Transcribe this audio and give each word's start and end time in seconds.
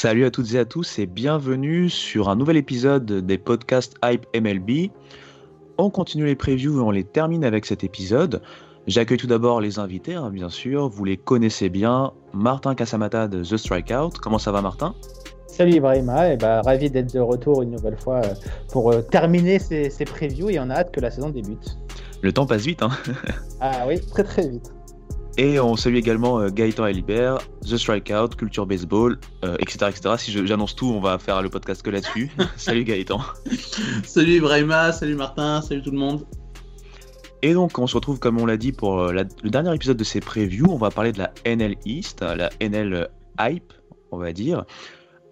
Salut 0.00 0.26
à 0.26 0.30
toutes 0.30 0.54
et 0.54 0.60
à 0.60 0.64
tous 0.64 1.00
et 1.00 1.06
bienvenue 1.06 1.90
sur 1.90 2.28
un 2.28 2.36
nouvel 2.36 2.56
épisode 2.56 3.04
des 3.04 3.36
podcasts 3.36 3.96
Hype 4.04 4.26
MLB. 4.32 4.92
On 5.76 5.90
continue 5.90 6.24
les 6.24 6.36
previews 6.36 6.78
et 6.78 6.82
on 6.82 6.92
les 6.92 7.02
termine 7.02 7.44
avec 7.44 7.66
cet 7.66 7.82
épisode. 7.82 8.40
J'accueille 8.86 9.18
tout 9.18 9.26
d'abord 9.26 9.60
les 9.60 9.80
invités, 9.80 10.14
hein, 10.14 10.30
bien 10.30 10.50
sûr. 10.50 10.88
Vous 10.88 11.04
les 11.04 11.16
connaissez 11.16 11.68
bien. 11.68 12.12
Martin 12.32 12.76
Casamata 12.76 13.26
de 13.26 13.42
The 13.42 13.56
Strikeout. 13.56 14.10
Comment 14.22 14.38
ça 14.38 14.52
va, 14.52 14.62
Martin? 14.62 14.94
Salut 15.48 15.72
Ibrahima, 15.72 16.32
et 16.32 16.36
bah, 16.36 16.62
ravi 16.62 16.88
d'être 16.88 17.12
de 17.12 17.18
retour 17.18 17.62
une 17.62 17.72
nouvelle 17.72 17.98
fois 17.98 18.20
euh, 18.24 18.34
pour 18.70 18.92
euh, 18.92 19.00
terminer 19.00 19.58
ces, 19.58 19.90
ces 19.90 20.04
previews 20.04 20.50
et 20.50 20.60
on 20.60 20.70
a 20.70 20.74
hâte 20.74 20.92
que 20.92 21.00
la 21.00 21.10
saison 21.10 21.30
débute. 21.30 21.76
Le 22.22 22.32
temps 22.32 22.46
passe 22.46 22.62
vite, 22.62 22.84
hein 22.84 22.90
Ah 23.60 23.84
oui, 23.88 23.98
très 24.00 24.22
très 24.22 24.46
vite. 24.46 24.72
Et 25.40 25.60
on 25.60 25.76
salue 25.76 25.94
également 25.94 26.40
euh, 26.40 26.48
Gaëtan 26.50 26.86
Elibert, 26.86 27.38
The 27.62 27.76
Strikeout, 27.76 28.30
Culture 28.36 28.66
Baseball, 28.66 29.18
euh, 29.44 29.56
etc., 29.60 29.86
etc. 29.88 30.14
Si 30.18 30.46
j'annonce 30.46 30.74
tout, 30.74 30.86
on 30.86 30.98
va 31.00 31.16
faire 31.18 31.42
le 31.42 31.48
podcast 31.48 31.80
que 31.82 31.90
là-dessus. 31.90 32.30
Salut 32.56 32.82
Gaëtan. 32.82 33.20
Salut 34.04 34.38
Ibrahima, 34.38 34.90
salut 34.92 35.14
Martin, 35.14 35.62
salut 35.62 35.80
tout 35.82 35.92
le 35.92 35.98
monde. 35.98 36.26
Et 37.42 37.54
donc, 37.54 37.78
on 37.78 37.86
se 37.86 37.94
retrouve, 37.94 38.18
comme 38.18 38.38
on 38.40 38.46
l'a 38.46 38.56
dit, 38.56 38.72
pour 38.72 38.98
euh, 39.00 39.12
la- 39.12 39.22
le 39.44 39.50
dernier 39.50 39.72
épisode 39.72 39.96
de 39.96 40.02
ces 40.02 40.18
previews. 40.20 40.66
On 40.70 40.76
va 40.76 40.90
parler 40.90 41.12
de 41.12 41.18
la 41.18 41.32
NL 41.44 41.76
East, 41.84 42.20
euh, 42.22 42.34
la 42.34 42.50
NL 42.60 43.08
Hype, 43.38 43.72
on 44.10 44.18
va 44.18 44.32
dire. 44.32 44.64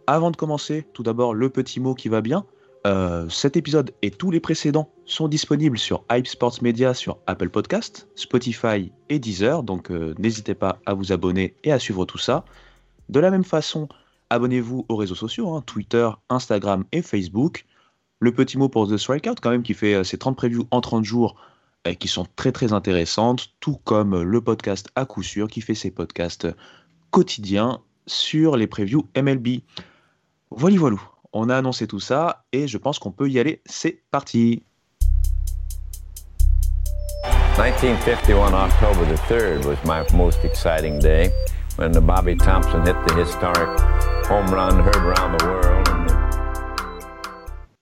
Avant 0.06 0.30
de 0.30 0.36
commencer, 0.36 0.86
tout 0.92 1.02
d'abord, 1.02 1.34
le 1.34 1.50
petit 1.50 1.80
mot 1.80 1.94
qui 1.94 2.08
va 2.08 2.20
bien. 2.20 2.44
Euh, 2.86 3.28
cet 3.28 3.56
épisode 3.56 3.92
et 4.02 4.12
tous 4.12 4.30
les 4.30 4.38
précédents 4.38 4.92
sont 5.06 5.26
disponibles 5.26 5.76
sur 5.76 6.04
Hype 6.08 6.28
Sports 6.28 6.62
Media 6.62 6.94
sur 6.94 7.18
Apple 7.26 7.48
Podcast, 7.48 8.06
Spotify 8.14 8.92
et 9.08 9.18
Deezer. 9.18 9.64
Donc, 9.64 9.90
euh, 9.90 10.14
n'hésitez 10.18 10.54
pas 10.54 10.78
à 10.86 10.94
vous 10.94 11.10
abonner 11.10 11.56
et 11.64 11.72
à 11.72 11.80
suivre 11.80 12.04
tout 12.04 12.18
ça. 12.18 12.44
De 13.08 13.18
la 13.18 13.32
même 13.32 13.42
façon, 13.42 13.88
abonnez-vous 14.30 14.86
aux 14.88 14.94
réseaux 14.94 15.16
sociaux, 15.16 15.52
hein, 15.52 15.64
Twitter, 15.66 16.08
Instagram 16.28 16.84
et 16.92 17.02
Facebook. 17.02 17.64
Le 18.20 18.32
petit 18.32 18.56
mot 18.56 18.68
pour 18.68 18.86
The 18.86 18.96
Strikeout, 18.98 19.40
quand 19.42 19.50
même, 19.50 19.64
qui 19.64 19.74
fait 19.74 19.94
euh, 19.94 20.04
ses 20.04 20.18
30 20.18 20.36
previews 20.36 20.68
en 20.70 20.80
30 20.80 21.04
jours 21.04 21.34
qui 22.00 22.08
sont 22.08 22.26
très 22.34 22.50
très 22.50 22.72
intéressantes, 22.72 23.54
tout 23.60 23.78
comme 23.84 24.20
le 24.20 24.40
podcast 24.40 24.88
à 24.96 25.04
coup 25.04 25.22
sûr 25.22 25.46
qui 25.46 25.60
fait 25.60 25.76
ses 25.76 25.92
podcasts 25.92 26.48
quotidiens 27.12 27.80
sur 28.08 28.56
les 28.56 28.66
previews 28.66 29.06
MLB. 29.16 29.60
Voilà, 30.50 30.78
voilà. 30.78 30.96
On 31.38 31.50
a 31.50 31.56
annoncé 31.58 31.86
tout 31.86 32.00
ça 32.00 32.46
et 32.50 32.66
je 32.66 32.78
pense 32.78 32.98
qu'on 32.98 33.12
peut 33.12 33.28
y 33.28 33.38
aller. 33.38 33.60
C'est 33.66 34.02
parti. 34.10 34.62
1951, 37.58 38.54
October 38.54 39.04
the 39.04 39.18
3rd, 39.28 39.66
was 39.66 39.76
my 39.84 40.02
most 40.16 40.42
exciting 40.46 40.98
day 40.98 41.30
when 41.76 41.92
the 41.92 42.00
Bobby 42.00 42.38
Thompson 42.38 42.80
hit 42.86 42.96
the 43.06 43.14
historic 43.20 43.68
home 44.30 44.46
run 44.46 44.80
heard 44.80 44.96
around 44.96 45.38
the 45.38 45.44
world. 45.44 45.86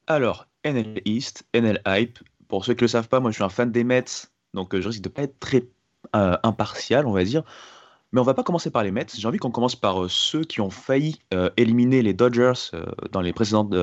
Alors, 0.08 0.48
NL 0.64 1.00
East, 1.04 1.44
NL 1.54 1.80
Hype. 1.86 2.18
Pour 2.48 2.64
ceux 2.64 2.74
qui 2.74 2.82
ne 2.82 2.86
le 2.86 2.88
savent 2.88 3.08
pas, 3.08 3.20
moi 3.20 3.30
je 3.30 3.36
suis 3.36 3.44
un 3.44 3.48
fan 3.50 3.70
des 3.70 3.84
Mets, 3.84 4.26
donc 4.52 4.74
euh, 4.74 4.80
je 4.80 4.88
risque 4.88 5.02
de 5.02 5.08
pas 5.08 5.22
être 5.22 5.38
très 5.38 5.62
euh, 6.16 6.36
impartial, 6.42 7.06
on 7.06 7.12
va 7.12 7.22
dire. 7.22 7.44
Mais 8.14 8.20
on 8.20 8.24
va 8.24 8.34
pas 8.34 8.44
commencer 8.44 8.70
par 8.70 8.84
les 8.84 8.92
Mets. 8.92 9.06
J'ai 9.18 9.26
envie 9.26 9.38
qu'on 9.38 9.50
commence 9.50 9.74
par 9.74 10.04
euh, 10.04 10.08
ceux 10.08 10.44
qui 10.44 10.60
ont 10.60 10.70
failli 10.70 11.18
euh, 11.34 11.50
éliminer 11.56 12.00
les 12.00 12.14
Dodgers 12.14 12.52
euh, 12.72 12.86
dans 13.10 13.20
les 13.20 13.32
précédentes 13.32 13.74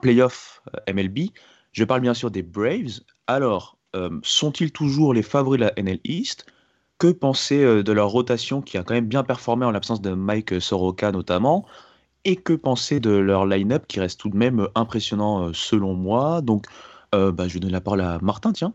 playoffs 0.00 0.62
MLB. 0.88 1.30
Je 1.72 1.82
parle 1.82 2.00
bien 2.00 2.14
sûr 2.14 2.30
des 2.30 2.42
Braves. 2.42 3.00
Alors, 3.26 3.76
sont-ils 4.22 4.70
toujours 4.70 5.12
les 5.12 5.24
favoris 5.24 5.58
de 5.58 5.64
la 5.64 5.72
NL 5.76 5.98
East? 6.04 6.46
Que 6.98 7.08
penser 7.08 7.82
de 7.82 7.92
leur 7.92 8.08
rotation 8.10 8.62
qui 8.62 8.78
a 8.78 8.84
quand 8.84 8.94
même 8.94 9.08
bien 9.08 9.24
performé 9.24 9.66
en 9.66 9.72
l'absence 9.72 10.00
de 10.00 10.12
Mike 10.12 10.60
Soroka 10.60 11.10
notamment? 11.10 11.66
Et 12.24 12.36
que 12.36 12.52
penser 12.52 13.00
de 13.00 13.10
leur 13.10 13.46
line-up 13.46 13.86
qui 13.88 13.98
reste 13.98 14.20
tout 14.20 14.28
de 14.28 14.36
même 14.36 14.68
impressionnant 14.76 15.52
selon 15.52 15.94
moi? 15.94 16.40
Donc, 16.40 16.66
bah, 17.12 17.48
je 17.48 17.54
vais 17.54 17.60
donner 17.60 17.72
la 17.72 17.80
parole 17.80 18.02
à 18.02 18.20
Martin, 18.20 18.52
tiens. 18.52 18.74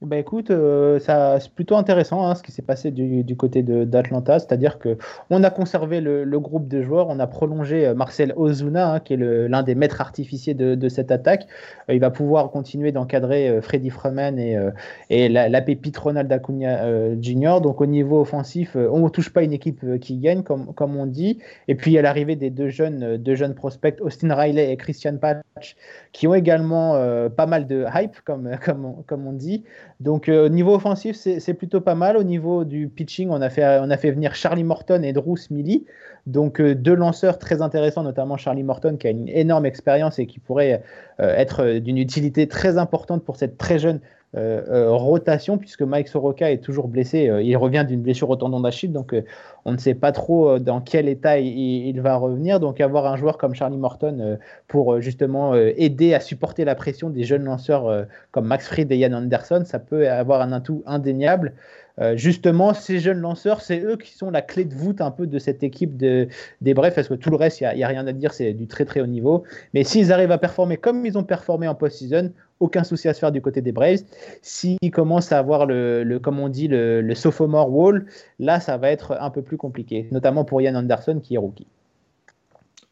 Bah 0.00 0.16
écoute, 0.16 0.52
euh, 0.52 1.00
c'est 1.00 1.52
plutôt 1.52 1.74
intéressant 1.74 2.24
hein, 2.24 2.36
ce 2.36 2.44
qui 2.44 2.52
s'est 2.52 2.62
passé 2.62 2.92
du, 2.92 3.24
du 3.24 3.36
côté 3.36 3.64
d'Atlanta, 3.64 4.38
c'est-à-dire 4.38 4.78
que 4.78 4.96
on 5.28 5.42
a 5.42 5.50
conservé 5.50 6.00
le, 6.00 6.38
groupe 6.38 6.68
de 6.68 6.82
joueurs, 6.82 7.08
on 7.08 7.18
a 7.18 7.26
prolongé 7.26 7.84
euh, 7.84 7.94
Marcel 7.94 8.32
Ozuna, 8.36 8.92
hein, 8.92 9.00
qui 9.00 9.14
est 9.14 9.16
l'un 9.16 9.64
des 9.64 9.74
maîtres 9.74 10.00
artificiers 10.00 10.54
de, 10.54 10.76
de 10.76 10.88
cette 10.88 11.10
attaque. 11.10 11.48
Euh, 11.90 11.94
il 11.94 11.98
va 11.98 12.10
pouvoir 12.10 12.52
continuer 12.52 12.92
d'encadrer 12.92 13.60
Freddy 13.60 13.90
Freeman 13.90 14.38
et, 14.38 15.28
la, 15.28 15.60
pépite 15.62 15.96
Ronald 15.96 16.30
Acuna 16.30 17.16
Jr. 17.20 17.60
Donc 17.60 17.80
au 17.80 17.86
niveau 17.86 18.20
offensif, 18.20 18.76
on 18.76 19.00
ne 19.00 19.08
touche 19.08 19.32
pas 19.32 19.42
une 19.42 19.52
équipe 19.52 19.84
qui 19.98 20.18
gagne, 20.18 20.44
comme, 20.44 20.96
on 20.96 21.06
dit. 21.06 21.40
Et 21.66 21.74
puis 21.74 21.98
a 21.98 22.02
l'arrivée 22.02 22.36
des 22.36 22.50
deux 22.50 22.68
jeunes, 22.68 23.16
deux 23.16 23.34
jeunes 23.34 23.56
prospects, 23.56 24.00
Austin 24.00 24.32
Riley 24.32 24.70
et 24.70 24.76
Christian 24.76 25.16
Patch, 25.16 25.74
qui 26.12 26.26
ont 26.26 26.34
également 26.34 26.96
euh, 26.96 27.28
pas 27.28 27.46
mal 27.46 27.66
de 27.66 27.84
hype, 27.94 28.20
comme, 28.22 28.48
on 29.10 29.32
dit. 29.32 29.64
Donc 30.00 30.28
euh, 30.28 30.46
au 30.46 30.48
niveau 30.48 30.74
offensif, 30.74 31.16
c'est 31.16 31.54
plutôt 31.54 31.80
pas 31.80 31.96
mal. 31.96 32.16
Au 32.16 32.22
niveau 32.22 32.64
du 32.64 32.88
pitching, 32.88 33.30
on 33.30 33.40
a 33.42 33.50
fait, 33.50 33.80
on 33.80 33.90
a 33.90 33.96
fait 33.96 34.12
venir 34.12 34.34
Charlie 34.34 34.64
Morton 34.64 35.02
et 35.02 35.12
Drew 35.12 35.36
Smiley. 35.36 35.82
Donc 36.26 36.60
euh, 36.60 36.74
deux 36.74 36.94
lanceurs 36.94 37.38
très 37.38 37.62
intéressants, 37.62 38.04
notamment 38.04 38.36
Charlie 38.36 38.62
Morton 38.62 38.96
qui 38.96 39.06
a 39.08 39.10
une 39.10 39.28
énorme 39.28 39.66
expérience 39.66 40.18
et 40.18 40.26
qui 40.26 40.38
pourrait 40.38 40.82
euh, 41.20 41.34
être 41.34 41.78
d'une 41.78 41.98
utilité 41.98 42.46
très 42.46 42.78
importante 42.78 43.24
pour 43.24 43.36
cette 43.36 43.58
très 43.58 43.78
jeune 43.78 44.00
euh, 44.36 44.60
euh, 44.68 44.92
rotation, 44.92 45.56
puisque 45.56 45.80
Mike 45.80 46.08
Soroka 46.08 46.52
est 46.52 46.58
toujours 46.58 46.86
blessé. 46.86 47.30
Euh, 47.30 47.40
il 47.40 47.56
revient 47.56 47.86
d'une 47.88 48.02
blessure 48.02 48.28
au 48.28 48.36
tendon 48.36 48.60
d'Achille, 48.60 48.92
donc 48.92 49.14
euh, 49.14 49.24
on 49.64 49.72
ne 49.72 49.78
sait 49.78 49.94
pas 49.94 50.12
trop 50.12 50.50
euh, 50.50 50.58
dans 50.58 50.82
quel 50.82 51.08
état 51.08 51.38
il, 51.38 51.48
il 51.48 51.98
va 52.02 52.14
revenir. 52.16 52.60
Donc 52.60 52.78
avoir 52.82 53.06
un 53.06 53.16
joueur 53.16 53.38
comme 53.38 53.54
Charlie 53.54 53.78
Morton 53.78 54.18
euh, 54.20 54.36
pour 54.66 54.92
euh, 54.92 55.00
justement 55.00 55.54
euh, 55.54 55.72
aider 55.78 56.12
à 56.12 56.20
supporter 56.20 56.66
la 56.66 56.74
pression 56.74 57.08
des 57.08 57.24
jeunes 57.24 57.44
lanceurs 57.44 57.86
euh, 57.86 58.04
comme 58.30 58.44
Max 58.44 58.66
Fried 58.66 58.92
et 58.92 58.98
Ian 58.98 59.14
Anderson, 59.14 59.62
ça 59.64 59.78
peut 59.88 60.08
avoir 60.08 60.40
un 60.40 60.52
atout 60.52 60.82
indéniable. 60.86 61.54
Euh, 62.00 62.16
justement, 62.16 62.74
ces 62.74 63.00
jeunes 63.00 63.18
lanceurs, 63.18 63.60
c'est 63.60 63.80
eux 63.80 63.96
qui 63.96 64.12
sont 64.12 64.30
la 64.30 64.42
clé 64.42 64.64
de 64.64 64.74
voûte 64.74 65.00
un 65.00 65.10
peu 65.10 65.26
de 65.26 65.38
cette 65.38 65.62
équipe 65.62 65.96
de, 65.96 66.28
des 66.60 66.74
Brefs, 66.74 66.94
parce 66.94 67.08
que 67.08 67.14
tout 67.14 67.30
le 67.30 67.36
reste, 67.36 67.60
il 67.60 67.74
n'y 67.74 67.82
a, 67.82 67.88
rien 67.88 68.06
à 68.06 68.12
dire, 68.12 68.32
c'est 68.32 68.52
du 68.52 68.68
très 68.68 68.84
très 68.84 69.00
haut 69.00 69.06
niveau. 69.06 69.42
Mais 69.74 69.82
s'ils 69.82 70.12
arrivent 70.12 70.30
à 70.30 70.38
performer 70.38 70.76
comme 70.76 71.04
ils 71.04 71.18
ont 71.18 71.24
performé 71.24 71.66
en 71.66 71.74
post-season, 71.74 72.32
aucun 72.60 72.84
souci 72.84 73.08
à 73.08 73.14
se 73.14 73.20
faire 73.20 73.32
du 73.32 73.40
côté 73.40 73.62
des 73.62 73.72
Braves. 73.72 74.02
S'ils 74.42 74.90
commencent 74.92 75.32
à 75.32 75.38
avoir 75.38 75.66
le, 75.66 76.04
le, 76.04 76.18
comme 76.18 76.38
on 76.38 76.48
dit, 76.48 76.68
le, 76.68 77.00
le 77.00 77.14
sophomore 77.14 77.72
wall, 77.72 78.06
là, 78.38 78.60
ça 78.60 78.76
va 78.76 78.90
être 78.90 79.16
un 79.20 79.30
peu 79.30 79.42
plus 79.42 79.56
compliqué, 79.56 80.08
notamment 80.10 80.44
pour 80.44 80.60
Ian 80.60 80.74
Anderson 80.74 81.20
qui 81.22 81.34
est 81.34 81.38
rookie. 81.38 81.66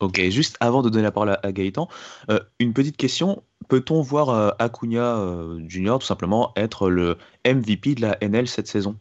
Ok, 0.01 0.21
juste 0.29 0.57
avant 0.61 0.83
de 0.83 0.91
donner 0.91 1.05
la 1.05 1.11
parole 1.11 1.39
à, 1.43 1.53
Gaëtan, 1.53 1.89
euh, 2.31 2.39
une 2.61 2.75
petite 2.75 2.99
question. 2.99 3.43
Peut-on 3.69 4.03
voir 4.03 4.29
euh, 4.29 4.51
Acuna 4.59 5.17
euh, 5.17 5.59
Junior 5.69 5.99
tout 5.99 6.07
simplement 6.07 6.53
être 6.57 6.91
le 6.91 7.17
MVP 7.47 7.95
de 7.95 8.03
la 8.03 8.19
NL 8.21 8.47
cette 8.47 8.67
saison? 8.67 8.97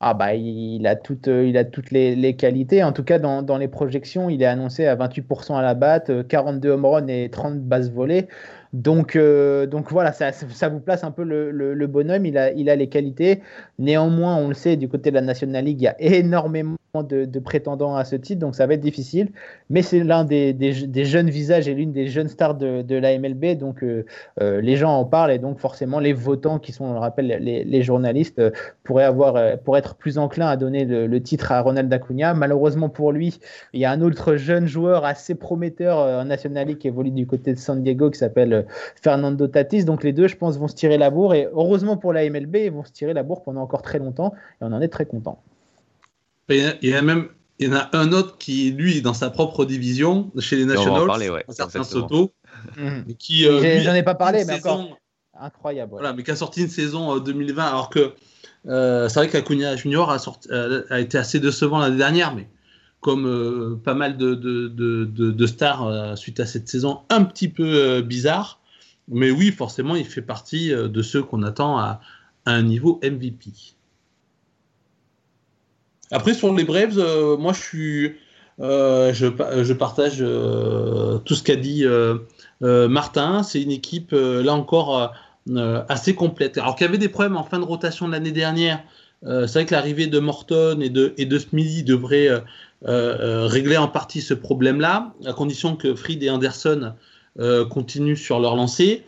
Ah 0.00 0.14
bah, 0.14 0.34
il 0.34 0.86
a, 0.86 0.96
toutes, 0.96 1.28
il 1.28 1.56
a 1.56 1.64
toutes 1.64 1.90
les, 1.90 2.16
les, 2.16 2.36
qualités. 2.36 2.82
En 2.82 2.92
tout 2.92 3.04
cas, 3.04 3.18
dans, 3.18 3.42
dans, 3.42 3.56
les 3.58 3.68
projections, 3.68 4.28
il 4.28 4.42
est 4.42 4.46
annoncé 4.46 4.86
à 4.86 4.96
28% 4.96 5.56
à 5.56 5.62
la 5.62 5.74
batte, 5.74 6.26
42 6.26 6.70
home 6.70 6.84
runs 6.84 7.06
et 7.06 7.30
30 7.30 7.60
bases 7.60 7.90
volées. 7.90 8.26
Donc, 8.74 9.14
euh, 9.14 9.66
donc 9.66 9.92
voilà, 9.92 10.12
ça, 10.12 10.32
vous 10.68 10.80
place 10.80 11.04
un 11.04 11.12
peu 11.12 11.22
le, 11.22 11.86
bonhomme. 11.86 12.26
Il 12.26 12.36
a, 12.36 12.50
il 12.52 12.68
a 12.68 12.74
les 12.74 12.88
qualités. 12.88 13.40
Néanmoins, 13.78 14.34
on 14.34 14.48
le 14.48 14.54
sait, 14.54 14.76
du 14.76 14.88
côté 14.88 15.10
de 15.10 15.14
la 15.14 15.22
National 15.22 15.64
League, 15.64 15.80
il 15.80 15.84
y 15.84 15.88
a 15.88 15.94
énormément 16.00 16.76
de, 17.02 17.38
prétendants 17.38 17.96
à 17.96 18.04
ce 18.04 18.16
titre, 18.16 18.40
donc 18.40 18.54
ça 18.54 18.66
va 18.66 18.74
être 18.74 18.80
difficile. 18.80 19.30
Mais 19.70 19.82
c'est 19.82 20.02
l'un 20.02 20.24
des, 20.24 20.56
jeunes 21.04 21.30
visages 21.30 21.68
et 21.68 21.74
l'une 21.74 21.92
des 21.92 22.08
jeunes 22.08 22.28
stars 22.28 22.56
de, 22.56 22.82
de 22.82 22.96
la 22.96 23.16
MLB. 23.16 23.58
Donc 23.58 23.82
euh, 23.84 24.04
euh, 24.40 24.60
les 24.60 24.76
gens 24.76 24.98
en 24.98 25.04
parlent 25.04 25.30
et 25.30 25.38
donc 25.38 25.58
forcément 25.60 26.00
les 26.00 26.12
votants, 26.12 26.58
qui 26.58 26.72
sont, 26.72 26.86
on 26.86 26.92
le 26.94 26.98
rappelle, 26.98 27.26
les, 27.26 27.64
les 27.64 27.82
journalistes, 27.82 28.42
pourraient 28.82 29.04
avoir, 29.04 29.58
pour 29.58 29.76
être 29.76 29.94
plus 29.94 30.18
enclins 30.18 30.48
à 30.48 30.56
donner 30.56 30.84
le, 30.84 31.06
le, 31.06 31.22
titre 31.22 31.52
à 31.52 31.60
Ronald 31.60 31.92
Acuna. 31.92 32.34
Malheureusement 32.34 32.88
pour 32.88 33.12
lui, 33.12 33.38
il 33.72 33.80
y 33.80 33.84
a 33.84 33.92
un 33.92 34.00
autre 34.00 34.34
jeune 34.34 34.66
joueur 34.66 35.04
assez 35.04 35.36
prometteur 35.36 35.98
en 35.98 36.24
National 36.24 36.66
League 36.66 36.78
qui 36.78 36.88
évolue 36.88 37.12
du 37.12 37.26
côté 37.26 37.52
de 37.52 37.58
San 37.58 37.82
Diego 37.82 38.10
qui 38.10 38.18
s'appelle 38.18 38.63
Fernando 39.00 39.46
Tatis. 39.46 39.84
Donc 39.84 40.04
les 40.04 40.12
deux, 40.12 40.28
je 40.28 40.36
pense, 40.36 40.58
vont 40.58 40.68
se 40.68 40.74
tirer 40.74 40.98
la 40.98 41.10
bourre. 41.10 41.34
Et 41.34 41.48
heureusement 41.52 41.96
pour 41.96 42.12
la 42.12 42.28
MLB, 42.28 42.56
ils 42.56 42.72
vont 42.72 42.84
se 42.84 42.92
tirer 42.92 43.14
la 43.14 43.22
bourre 43.22 43.42
pendant 43.42 43.62
encore 43.62 43.82
très 43.82 43.98
longtemps. 43.98 44.34
Et 44.60 44.64
on 44.64 44.72
en 44.72 44.80
est 44.80 44.88
très 44.88 45.06
content. 45.06 45.42
Il 46.48 46.76
y 46.82 46.94
a 46.94 47.02
même 47.02 47.28
il 47.58 47.68
y 47.68 47.72
en 47.72 47.76
a 47.76 47.88
un 47.92 48.12
autre 48.12 48.36
qui, 48.36 48.72
lui, 48.72 49.00
dans 49.00 49.14
sa 49.14 49.30
propre 49.30 49.64
division, 49.64 50.30
chez 50.38 50.56
les 50.56 50.64
Nationals, 50.64 51.44
un 51.48 51.52
certain 51.52 51.84
Soto, 51.84 52.32
mhm. 52.76 53.14
qui, 53.18 53.46
euh, 53.46 53.80
j'en 53.80 53.94
ai 53.94 54.02
pas 54.02 54.16
parlé, 54.16 54.44
mais 54.44 54.54
encore 54.54 54.98
incroyable. 55.38 55.92
Voilà, 55.92 56.12
mais 56.12 56.24
qui 56.24 56.30
a 56.32 56.36
sorti 56.36 56.62
une 56.62 56.68
saison 56.68 57.18
2020, 57.18 57.62
euh, 57.62 57.68
alors 57.68 57.90
que 57.90 58.12
euh, 58.66 59.08
c'est 59.08 59.20
vrai 59.20 59.28
qu'Acuna 59.28 59.76
Junior 59.76 60.10
a, 60.10 60.18
sorti, 60.18 60.48
a, 60.50 60.98
été 60.98 61.16
assez 61.16 61.38
décevant 61.38 61.78
l'année 61.78 61.96
dernière, 61.96 62.34
mais 62.34 62.48
comme 63.04 63.78
pas 63.84 63.92
mal 63.92 64.16
de, 64.16 65.46
stars 65.46 66.16
suite 66.16 66.40
à 66.40 66.46
cette 66.46 66.68
saison 66.68 67.02
un 67.10 67.22
petit 67.22 67.48
peu 67.48 68.00
bizarre, 68.00 68.58
mais 69.08 69.30
oui, 69.30 69.52
forcément, 69.52 69.96
il 69.96 70.06
fait 70.06 70.22
partie 70.22 70.72
euh, 70.72 70.88
de 70.88 71.02
ceux 71.02 71.22
qu'on 71.22 71.42
attend 71.42 71.78
à, 71.78 72.00
un 72.46 72.62
niveau 72.62 73.00
MVP. 73.02 73.50
Après, 76.10 76.34
sur 76.34 76.52
les 76.52 76.64
Braves, 76.64 76.98
euh, 76.98 77.36
moi, 77.38 77.54
je 77.54 77.60
suis. 77.60 78.16
Euh, 78.60 79.12
je, 79.14 79.72
partage 79.72 80.18
tout 80.18 81.34
ce 81.34 81.42
qu'a 81.42 81.56
dit 81.56 81.84
Martin. 82.60 83.42
C'est 83.42 83.62
une 83.62 83.72
équipe, 83.72 84.12
là 84.12 84.52
encore, 84.52 85.12
assez 85.88 86.14
complète. 86.14 86.58
Alors 86.58 86.76
qu'il 86.76 86.84
y 86.84 86.88
avait 86.88 86.98
des 86.98 87.08
problèmes 87.08 87.36
en 87.36 87.44
fin 87.44 87.58
de 87.58 87.64
rotation 87.64 88.06
l'année 88.06 88.30
dernière. 88.30 88.80
C'est 89.24 89.52
vrai 89.52 89.66
que 89.66 89.72
l'arrivée 89.72 90.06
de 90.06 90.18
Morton 90.18 90.80
et 90.80 90.90
de, 90.90 91.38
Smithy 91.38 91.82
devrait 91.82 92.28
régler 92.82 93.76
en 93.76 93.88
partie 93.88 94.20
ce 94.20 94.34
problème-là, 94.34 95.14
à 95.24 95.32
condition 95.32 95.76
que 95.76 95.94
Fried 95.94 96.22
et 96.22 96.30
Anderson 96.30 96.94
euh, 97.40 97.64
continuent 97.64 98.14
sur 98.14 98.38
leur 98.38 98.54
lancée. 98.54 99.02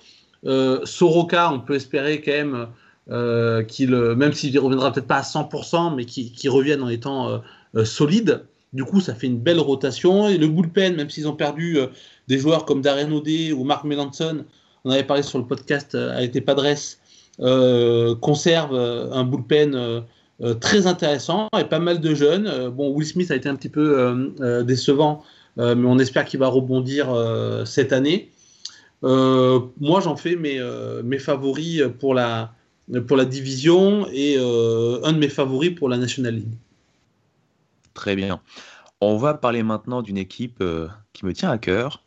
Euh, 0.47 0.81
Soroka, 0.85 1.53
on 1.53 1.61
peut 1.61 1.77
espérer 1.77 2.21
quand 2.21 2.33
même 2.33 2.67
euh, 3.09 3.63
qu'il, 3.63 3.95
même 3.95 4.33
s'il 4.33 4.53
ne 4.53 4.59
reviendra 4.59 4.93
peut-être 4.93 5.07
pas 5.07 5.19
à 5.19 5.23
100%, 5.23 5.95
mais 5.95 6.05
qu'il 6.05 6.51
revienne 6.51 6.83
en 6.83 6.89
étant 6.89 7.41
solide. 7.85 8.45
Du 8.73 8.85
coup, 8.85 9.01
ça 9.01 9.15
fait 9.15 9.29
une 9.29 9.39
belle 9.39 9.61
rotation. 9.61 10.29
Et 10.29 10.39
le 10.39 10.49
bullpen, 10.49 10.97
même 10.97 11.09
s'ils 11.09 11.29
ont 11.29 11.37
perdu 11.37 11.79
des 12.27 12.39
joueurs 12.39 12.65
comme 12.65 12.83
Darren 12.83 13.13
O'Day 13.13 13.53
ou 13.53 13.63
Mark 13.63 13.85
Melanson, 13.85 14.45
on 14.85 14.91
avait 14.91 15.05
parlé 15.05 15.23
sur 15.23 15.39
le 15.39 15.47
podcast 15.47 15.95
avec 15.95 16.35
les 16.35 16.41
Padres, 16.41 16.67
conserve 17.38 18.75
un 18.75 19.25
bullpen 19.25 20.03
très 20.61 20.87
intéressant 20.87 21.49
et 21.59 21.65
pas 21.65 21.79
mal 21.79 22.00
de 22.00 22.15
jeunes. 22.15 22.69
bon, 22.71 22.91
Will 22.91 23.06
Smith 23.06 23.31
a 23.31 23.37
été 23.37 23.49
un 23.49 23.56
petit 23.56 23.69
peu 23.69 24.62
décevant 24.65 25.23
euh, 25.59 25.75
mais 25.75 25.87
on 25.87 25.99
espère 25.99 26.25
qu'il 26.25 26.41
va 26.41 26.49
rebondir 26.49 27.11
euh, 27.11 27.65
cette 27.65 27.93
année. 27.93 28.31
Euh, 29.05 29.61
moi, 29.81 30.00
j'en 30.00 30.17
fais 30.17 30.37
mes, 30.37 30.61
mes 31.05 31.19
favoris 31.19 31.83
pour 31.99 32.15
la, 32.15 32.55
pour 33.06 33.17
la 33.17 33.25
division 33.25 34.06
et 34.12 34.37
un 34.37 35.12
de 35.12 35.19
mes 35.19 35.29
favoris 35.29 35.71
pour 35.71 35.89
la 35.89 35.97
National 35.97 36.35
League. 36.35 36.55
Très 37.94 38.17
bien. 38.17 38.41
On 39.00 39.17
va 39.17 39.35
parler 39.35 39.62
maintenant 39.62 40.03
d'une 40.03 40.19
équipe 40.19 40.62
qui 41.12 41.27
me 41.27 41.32
tient 41.32 41.50
à 41.50 41.59
cœur. 41.59 42.03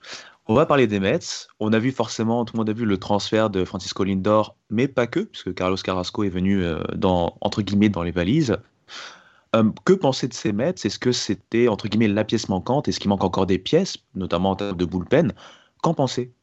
On 0.51 0.56
va 0.56 0.66
parler 0.66 0.88
des 0.88 1.00
Mets. 1.00 1.48
On 1.60 1.74
a 1.74 1.80
vu 1.80 1.92
forcément, 1.92 2.44
tout 2.44 2.56
le 2.56 2.57
monde 2.57 2.72
a 2.72 2.74
vu 2.74 2.84
le 2.84 2.98
transfert 2.98 3.51
de 3.51 3.63
Francisco 3.63 4.04
Lindor, 4.04 4.57
mais 4.72 4.88
pas 4.88 5.06
que, 5.06 5.19
puisque 5.19 5.54
Carlos 5.54 5.78
Carrasco 5.78 6.24
est 6.24 6.30
venu 6.30 6.66
dans, 6.96 7.38
entre 7.42 7.62
guillemets 7.62 7.90
dans 7.90 8.01
les 8.01 8.10
valises. 8.10 8.57
Euh, 9.56 9.72
que 9.86 9.94
penser 9.94 10.28
de 10.28 10.34
ces 10.34 10.51
Mets? 10.51 10.74
Est-ce 10.84 10.98
que 10.98 11.12
c'était, 11.12 11.68
entre 11.68 11.88
guillemets, 11.88 12.07
la 12.07 12.24
pièce 12.24 12.50
manquante? 12.50 12.88
Est-ce 12.88 13.00
qu'il 13.00 13.10
manque 13.10 13.24
encore 13.24 13.46
des 13.46 13.60
pièces, 13.60 13.98
notamment 14.16 14.50
en 14.50 14.56
termes 14.56 14.75
de 14.75 14.86
bullpen? 14.86 15.34
Qu'en 15.84 15.94
pensez? 15.94 16.34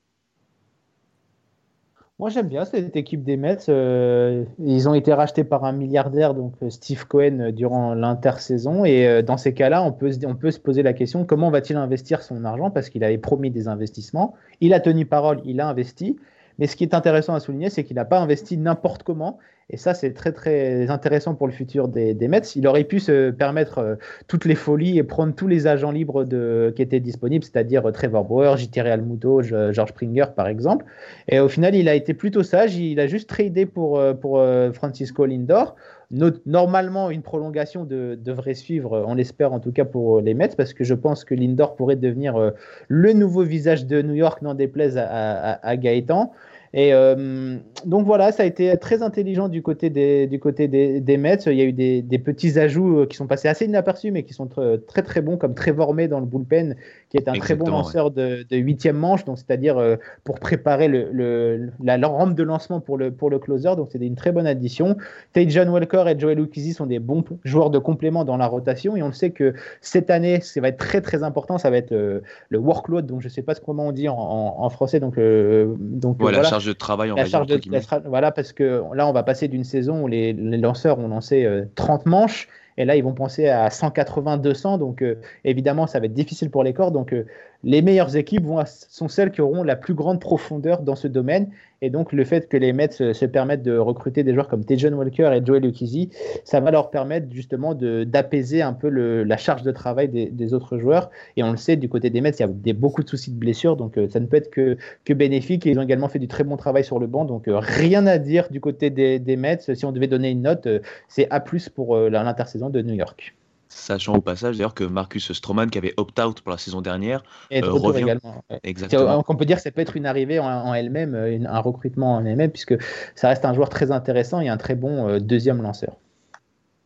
Moi, 2.19 2.31
j'aime 2.31 2.49
bien 2.49 2.65
cette 2.65 2.97
équipe 2.97 3.25
des 3.25 3.37
Mets. 3.37 3.69
Euh, 3.69 4.45
ils 4.59 4.89
ont 4.89 4.95
été 4.95 5.13
rachetés 5.13 5.45
par 5.45 5.65
un 5.65 5.73
milliardaire, 5.73 6.33
donc 6.35 6.55
euh, 6.63 6.71
Steve 6.71 7.07
Cohen, 7.07 7.51
durant 7.53 7.95
l'intersaison. 7.95 8.85
Et 8.85 9.23
dans 9.23 9.37
ces 9.37 9.53
cas-là, 9.53 9.83
on 9.83 9.93
peut 9.93 10.51
se 10.51 10.59
poser 10.59 10.83
la 10.83 10.95
question 10.95 11.25
comment 11.27 11.51
va-t-il 11.51 11.77
investir 11.77 12.23
son 12.23 12.45
argent? 12.45 12.71
Parce 12.71 12.89
qu'il 12.89 13.05
avait 13.05 13.19
promis 13.19 13.51
des 13.51 13.69
investissements. 13.69 14.35
Il 14.61 14.73
a 14.73 14.81
tenu 14.81 15.05
parole, 15.05 15.43
il 15.45 15.61
a 15.61 15.69
investi. 15.69 16.17
Mais 16.58 16.67
ce 16.67 16.76
qui 16.76 16.85
est 16.85 16.94
intéressant 16.94 17.35
à 17.35 17.41
souligner, 17.41 17.70
c'est 17.70 17.85
qu'il 17.85 17.97
n'a 17.97 18.05
pas 18.05 18.19
investi 18.19 18.56
n'importe 18.56 19.03
comment. 19.03 19.38
Et 19.69 19.76
ça, 19.76 19.94
c'est 19.94 20.12
très 20.12 20.31
très 20.31 20.88
intéressant 20.91 21.35
pour 21.35 21.49
le 21.49 21.53
futur 21.53 21.88
des, 21.88 22.14
des, 22.14 22.29
Mets. 22.29 22.43
Il 22.55 22.69
aurait 22.69 22.85
pu 22.85 23.00
se 23.00 23.32
permettre 23.32 23.79
euh, 23.79 23.94
toutes 24.29 24.44
les 24.44 24.55
folies 24.55 24.97
et 24.97 25.03
prendre 25.03 25.35
tous 25.35 25.49
les 25.49 25.67
agents 25.67 25.91
libres 25.91 26.23
de, 26.23 26.73
qui 26.76 26.82
étaient 26.82 27.00
disponibles, 27.00 27.44
c'est-à-dire 27.44 27.85
euh, 27.87 27.91
Trevor 27.91 28.25
Bauer, 28.25 28.56
JT 28.56 28.81
Realmuto, 28.81 29.43
George 29.43 29.88
Springer 29.88 30.26
par 30.37 30.47
exemple. 30.47 30.85
Et 31.26 31.41
au 31.41 31.49
final, 31.49 31.75
il 31.75 31.88
a 31.88 31.97
été 31.97 32.14
plutôt 32.14 32.44
sage. 32.44 32.76
Il 32.76 33.00
a 33.00 33.08
juste 33.08 33.29
tradé 33.29 33.67
pour, 33.67 33.99
euh, 33.99 34.14
pour 34.14 34.41
Francisco 34.73 35.26
Lindor. 35.26 35.75
Normalement, 36.11 37.11
une 37.11 37.23
prolongation 37.23 37.85
devrait 37.85 38.55
suivre, 38.55 39.05
on 39.06 39.14
l'espère 39.14 39.53
en 39.53 39.61
tout 39.61 39.73
cas 39.73 39.85
pour 39.85 40.20
les 40.20 40.35
Mets, 40.35 40.55
parce 40.56 40.73
que 40.73 40.85
je 40.85 40.94
pense 40.94 41.25
que 41.25 41.35
Lindor 41.35 41.76
pourrait 41.76 41.97
devenir 41.97 42.53
le 42.88 43.12
nouveau 43.12 43.43
visage 43.43 43.87
de 43.87 44.03
New 44.03 44.14
York, 44.14 44.43
n'en 44.43 44.55
déplaise 44.55 44.99
à, 44.99 45.06
à, 45.06 45.67
à 45.67 45.76
Gaëtan. 45.76 46.32
Et 46.78 46.93
euh, 46.93 47.56
donc 47.87 48.05
voilà, 48.05 48.32
ça 48.32 48.43
a 48.43 48.46
été 48.46 48.76
très 48.76 49.02
intelligent 49.02 49.49
du 49.49 49.62
côté 49.62 49.88
des, 49.88 50.26
du 50.26 50.38
côté 50.38 50.69
des, 50.69 51.00
des 51.00 51.17
Mets. 51.17 51.38
Il 51.46 51.55
y 51.55 51.62
a 51.62 51.64
eu 51.64 51.73
des, 51.73 52.02
des, 52.02 52.19
petits 52.19 52.58
ajouts 52.58 52.99
euh, 52.99 53.06
qui 53.06 53.17
sont 53.17 53.26
passés 53.26 53.49
assez 53.49 53.64
inaperçus, 53.64 54.11
mais 54.11 54.25
qui 54.25 54.34
sont 54.34 54.46
très 54.46 55.02
très 55.02 55.23
bons, 55.23 55.38
comme 55.38 55.55
Trevor 55.55 55.94
May 55.94 56.06
dans 56.06 56.20
le 56.20 56.26
bullpen, 56.26 56.76
qui 57.08 57.17
est 57.17 57.28
un 57.31 57.32
très 57.32 57.55
bon 57.55 57.70
lanceur 57.70 58.11
de 58.11 58.44
huitième 58.50 58.99
manche, 58.99 59.25
donc 59.25 59.38
c'est-à-dire 59.38 59.78
euh, 59.78 59.96
pour 60.23 60.38
préparer 60.38 60.88
le, 60.88 61.08
le, 61.12 61.70
la, 61.82 61.96
rampe 62.06 62.34
de 62.34 62.43
lancement 62.43 62.81
pour 62.81 62.99
le, 62.99 63.11
pour 63.11 63.31
le 63.31 63.38
closer. 63.38 63.75
Donc 63.75 63.88
c'est 63.90 63.99
une 63.99 64.14
très 64.14 64.32
bonne 64.32 64.46
addition. 64.46 64.99
Tate 65.32 65.49
John 65.49 65.70
Walker 65.70 66.05
et 66.08 66.20
Joel 66.20 66.37
Lucchesi 66.37 66.75
sont 66.75 66.84
des 66.84 66.99
bons 66.99 67.25
joueurs 67.44 67.70
de 67.70 67.79
complément 67.79 68.26
dans 68.26 68.37
la 68.37 68.49
rotation, 68.49 68.96
et 68.96 69.02
on 69.02 69.06
le 69.06 69.14
sait 69.14 69.31
que 69.31 69.55
cette 69.81 70.11
année, 70.11 70.43
ça 70.43 70.61
va 70.61 70.69
être 70.69 70.76
très 70.76 71.00
très 71.00 71.22
important. 71.22 71.56
Ça 71.56 71.70
va 71.70 71.79
être 71.79 71.93
le 71.94 72.58
workload, 72.58 73.06
donc 73.06 73.22
je 73.22 73.29
ne 73.29 73.32
sais 73.32 73.40
pas 73.40 73.55
comment 73.55 73.87
on 73.87 73.93
dit 73.93 74.11
en, 74.11 74.19
en, 74.19 74.69
français. 74.69 75.00
Donc, 75.00 75.19
donc 75.19 76.19
voilà 76.20 76.43
de 76.67 76.73
travail, 76.73 77.13
la 77.17 77.25
charge 77.27 77.47
de, 77.47 77.61
Voilà, 78.07 78.33
parce 78.33 78.53
que 78.53 78.82
là, 78.94 79.06
on 79.06 79.13
va 79.13 79.23
passer 79.23 79.49
d'une 79.49 79.65
saison 79.65 80.03
où 80.03 80.08
les, 80.08 80.32
lanceurs 80.32 80.99
ont 80.99 81.08
lancé 81.08 81.49
30 81.75 82.06
euh, 82.06 82.11
manches, 82.11 82.49
et 82.79 82.85
là, 82.85 82.97
ils 82.97 83.03
vont 83.03 83.15
penser 83.15 83.49
à 83.49 83.71
180, 83.71 84.39
200. 84.39 84.79
Donc, 84.79 85.03
euh, 85.03 85.17
évidemment, 85.45 85.87
ça 85.87 85.99
va 85.99 86.06
être 86.06 86.15
difficile 86.15 86.51
pour 86.51 86.63
les 86.63 86.73
corps. 86.73 86.91
Donc, 86.91 87.13
euh, 87.13 87.27
les 87.65 87.83
meilleures 87.83 88.17
équipes 88.17 88.47
sont 88.67 89.09
celles 89.09 89.33
qui 89.33 89.41
auront 89.41 89.63
la 89.63 89.77
plus 89.77 89.95
grande 89.95 90.21
profondeur 90.21 90.83
dans 90.83 90.95
ce 90.95 91.09
domaine. 91.09 91.51
Et 91.83 91.91
donc, 91.91 92.13
le 92.13 92.25
fait 92.25 92.49
que 92.49 92.56
les 92.56 92.73
Mets 92.73 92.91
se, 92.93 93.27
permettent 93.27 93.63
de 93.63 93.77
recruter 93.77 94.23
des 94.23 94.33
joueurs 94.33 94.49
comme 94.49 94.65
Tejon 94.65 94.93
Walker 94.95 95.31
et 95.35 95.45
Joel 95.45 95.67
Ukisi, 95.67 96.11
ça 96.45 96.61
va 96.61 96.71
leur 96.71 96.91
permettre 96.91 97.27
justement 97.31 97.75
d'apaiser 97.75 98.63
un 98.63 98.73
peu 98.73 98.89
la 98.89 99.37
charge 99.37 99.63
de 99.63 99.73
travail 99.73 100.09
des, 100.09 100.55
autres 100.55 100.79
joueurs. 100.79 101.11
Et 101.37 101.43
on 101.43 101.51
le 101.51 101.56
sait, 101.56 101.77
du 101.77 101.89
côté 101.89 102.09
des 102.09 102.21
Mets, 102.21 102.31
il 102.39 102.67
y 102.67 102.71
a 102.71 102.75
beaucoup 102.75 103.03
de 103.03 103.09
soucis 103.09 103.31
de 103.31 103.39
blessures. 103.39 103.77
Donc, 103.77 103.99
euh, 103.99 104.09
ça 104.09 104.21
ne 104.21 104.27
peut 104.27 104.37
être 104.37 104.51
que, 104.51 104.79
que 105.05 105.13
bénéfique. 105.13 105.67
Et 105.67 105.71
ils 105.71 105.79
ont 105.79 105.83
également 105.83 106.09
fait 106.09 106.19
du 106.19 106.29
très 106.29 106.45
bon 106.45 106.56
travail 106.56 106.85
sur 106.85 106.99
le 106.99 107.06
banc. 107.06 107.25
Donc, 107.25 107.45
rien 107.47 108.06
à 108.06 108.19
dire 108.19 108.49
du 108.51 108.61
côté 108.61 108.91
des, 108.91 109.19
des 109.19 109.37
Mets. 109.37 109.59
Si 109.75 109.85
on 109.85 109.93
devait 109.93 110.09
donner 110.09 110.31
une 110.31 110.43
note, 110.43 110.69
c'est 111.09 111.27
A 111.31 111.41
pour 111.75 111.97
l'intersaison 111.97 112.66
de 112.70 112.82
New 112.82 112.94
York. 112.94 113.35
Sachant 113.69 114.15
au 114.15 114.20
passage 114.20 114.56
d'ailleurs 114.56 114.75
que 114.75 114.85
Marcus 114.85 115.32
Stroman, 115.32 115.69
qui 115.69 115.77
avait 115.77 115.93
opt-out 115.96 116.41
pour 116.41 116.51
la 116.51 116.58
saison 116.58 116.81
dernière, 116.81 117.23
euh, 117.53 117.61
revient. 117.63 118.05
Également, 118.05 118.44
Exactement. 118.63 119.25
On 119.27 119.35
peut 119.35 119.44
dire 119.44 119.56
que 119.56 119.63
ça 119.63 119.70
peut 119.70 119.81
être 119.81 119.96
une 119.96 120.06
arrivée 120.06 120.39
en, 120.39 120.73
elle-même, 120.73 121.15
euh, 121.15 121.39
un 121.46 121.58
recrutement 121.58 122.15
en 122.15 122.25
elle-même, 122.25 122.51
puisque 122.51 122.75
ça 123.15 123.29
reste 123.29 123.44
un 123.44 123.53
joueur 123.53 123.69
très 123.69 123.91
intéressant 123.91 124.41
et 124.41 124.49
un 124.49 124.56
très 124.56 124.77
bon 124.77 125.08
euh, 125.08 125.19
deuxième 125.19 125.63
lanceur. 125.63 125.96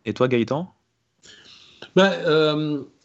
Et 0.06 0.14
toi, 0.14 0.26
Gaëtan? 0.26 0.72
Bah, 1.96 2.12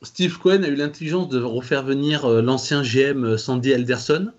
Steve 0.02 0.38
Cohen 0.40 0.64
a 0.64 0.68
eu 0.68 0.76
l'intelligence 0.76 1.30
de 1.30 1.42
refaire 1.42 1.84
venir 1.84 2.28
l'ancien 2.28 2.82
GM 2.82 3.38
Sandy 3.38 3.74
Alderson, 3.74 4.32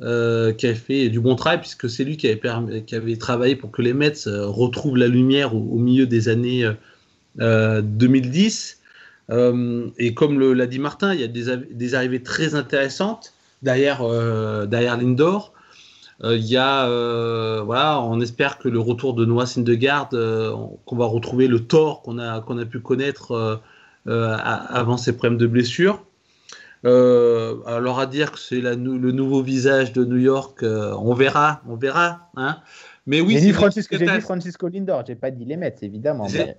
qui 0.00 0.06
avait 0.06 0.74
fait 0.74 1.08
du 1.08 1.20
bon 1.20 1.34
travail, 1.34 1.60
puisque 1.60 1.88
c'est 1.88 2.04
lui 2.04 2.16
qui 2.16 2.28
avait, 2.28 2.82
qui 2.84 2.94
avait, 2.94 3.16
travaillé 3.16 3.56
pour 3.56 3.70
que 3.70 3.80
les 3.80 3.94
Mets 3.94 4.12
retrouvent 4.26 4.96
la 4.96 5.08
lumière 5.08 5.54
au, 5.54 5.58
au 5.58 5.78
milieu 5.78 6.06
des 6.06 6.28
années 6.28 6.70
2010. 7.36 8.78
Euh, 9.30 9.34
euh, 9.52 9.90
et 9.98 10.14
comme 10.14 10.40
l'a 10.40 10.66
dit 10.66 10.78
Martin, 10.78 11.14
il 11.14 11.20
y 11.20 11.24
a 11.24 11.28
des, 11.28 11.94
arrivées 11.94 12.22
très 12.22 12.54
intéressantes 12.54 13.32
derrière, 13.62 14.02
euh, 14.02 14.66
derrière 14.66 14.96
Lindor. 14.96 15.52
Il 16.22 16.44
y 16.44 16.58
a, 16.58 16.86
voilà, 17.62 18.00
on 18.02 18.20
espère 18.20 18.58
que 18.58 18.68
le 18.68 18.78
retour 18.78 19.14
de 19.14 19.24
Noah 19.24 19.46
Syndergaard, 19.46 20.10
qu'on 20.10 20.96
va 20.96 21.06
retrouver 21.06 21.46
le 21.46 21.60
tort 21.60 22.02
qu'on 22.02 22.18
a, 22.18 22.42
qu'on 22.42 22.58
a 22.58 22.66
pu 22.66 22.80
connaître 22.80 23.62
avant 24.06 24.98
ses 24.98 25.12
problèmes 25.14 25.38
de 25.38 25.46
blessure. 25.46 26.04
alors 26.84 28.00
à 28.00 28.04
dire 28.04 28.32
que 28.32 28.38
c'est 28.38 28.60
le 28.60 28.74
nouveau 28.76 29.42
visage 29.42 29.94
de 29.94 30.04
New 30.04 30.18
York, 30.18 30.62
on 30.62 31.14
verra, 31.14 31.62
on 31.66 31.76
verra. 31.76 32.28
Hein. 32.36 32.58
Mais 33.06 33.22
oui, 33.22 33.34
j'ai 33.34 33.46
dit 33.46 33.52
Francisco, 33.52 33.96
dit 33.96 34.20
Francisco 34.20 34.68
Lindor, 34.68 35.04
j'ai 35.06 35.14
pas 35.14 35.30
dit 35.30 35.44
les 35.44 35.56
Mets, 35.56 35.74
évidemment. 35.80 36.28
Mais, 36.32 36.56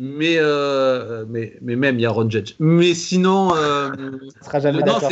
euh, 0.00 1.24
mais, 1.28 1.56
mais, 1.60 1.76
même, 1.76 1.98
il 1.98 2.02
y 2.02 2.06
a 2.06 2.10
Ron 2.10 2.30
Judge. 2.30 2.54
Mais 2.58 2.94
sinon. 2.94 3.54
Euh, 3.54 3.90
sera 4.42 4.60
jamais 4.60 4.82
d'accord. 4.82 5.10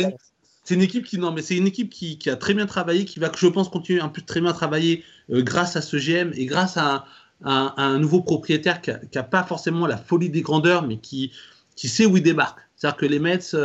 C'est 0.63 0.75
une 0.75 0.81
équipe 0.83 1.05
qui 1.05 1.17
non 1.17 1.31
mais 1.31 1.41
c'est 1.41 1.57
une 1.57 1.65
équipe 1.65 1.89
qui, 1.89 2.19
qui, 2.19 2.29
a 2.29 2.35
très 2.35 2.53
bien 2.53 2.67
travaillé 2.67 3.03
qui 3.03 3.19
va 3.19 3.31
je 3.35 3.47
pense 3.47 3.69
continuer 3.69 4.01
un 4.01 4.07
peu 4.07 4.21
très 4.21 4.39
bien 4.39 4.53
travailler 4.53 5.03
euh, 5.31 5.41
grâce 5.41 5.75
à 5.75 5.81
ce 5.81 5.97
GM 5.97 6.31
et 6.35 6.45
grâce 6.45 6.77
à, 6.77 7.05
un 7.41 7.97
nouveau 7.97 8.21
propriétaire 8.21 8.81
qui 8.81 8.91
n'a 8.91 9.23
pas 9.23 9.43
forcément 9.43 9.87
la 9.87 9.97
folie 9.97 10.29
des 10.29 10.41
grandeurs 10.41 10.85
mais 10.85 10.97
qui, 10.97 11.31
qui 11.75 11.87
sait 11.87 12.05
où 12.05 12.17
il 12.17 12.21
débarque 12.21 12.59
c'est-à-dire 12.75 12.97
que 12.97 13.05
les 13.07 13.17
Mets 13.17 13.55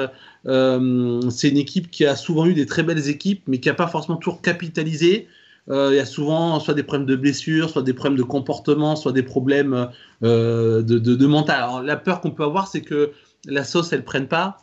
euh, 0.47 1.21
c'est 1.31 1.51
une 1.51 1.59
équipe 1.59 1.91
qui 1.91 2.07
a 2.07 2.17
souvent 2.17 2.47
eu 2.47 2.55
des 2.55 2.65
très 2.65 2.85
belles 2.85 3.09
équipes 3.09 3.43
mais 3.49 3.59
qui 3.59 3.69
n'a 3.69 3.75
pas 3.75 3.89
forcément 3.89 4.17
toujours 4.17 4.41
capitalisé 4.41 5.29
euh, 5.71 5.91
il 5.93 5.97
y 5.97 6.01
a 6.01 6.07
souvent 6.07 6.61
soit 6.61 6.75
des 6.75 6.83
problèmes 6.83 7.07
de 7.07 7.17
blessures, 7.17 7.71
soit 7.71 7.83
des 7.83 7.95
problèmes 7.95 8.19
de 8.19 8.23
comportement, 8.23 8.97
soit 8.97 9.13
des 9.13 9.23
problèmes 9.23 9.89
euh, 10.23 10.83
de, 10.83 11.27
mental. 11.27 11.85
La 11.85 11.97
peur 11.97 12.21
qu'on 12.21 12.31
peut 12.31 12.45
avoir, 12.45 12.69
c'est 12.69 12.83
que 12.83 13.13
la 13.47 13.65
sauce, 13.65 13.93
elle 13.93 14.05
prenne 14.05 14.29
pas 14.29 14.59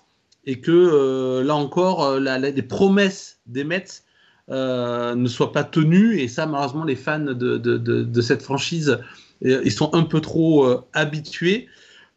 et 0.46 0.60
que 0.60 0.72
euh, 0.72 1.44
là 1.44 1.56
encore, 1.56 2.20
les 2.20 2.62
promesses 2.62 3.40
des 3.48 3.64
Mets 3.64 4.04
ne 4.50 5.28
soient 5.28 5.52
pas 5.52 5.64
tenues. 5.64 6.20
Et 6.20 6.28
ça, 6.28 6.46
malheureusement, 6.46 6.84
les 6.84 6.96
fans 6.96 7.20
de, 7.20 7.58
de 7.58 8.22
cette 8.22 8.44
franchise, 8.44 9.00
ils 9.42 9.72
sont 9.72 9.96
un 9.96 10.04
peu 10.04 10.22
trop 10.22 10.68
habitués. 10.94 11.68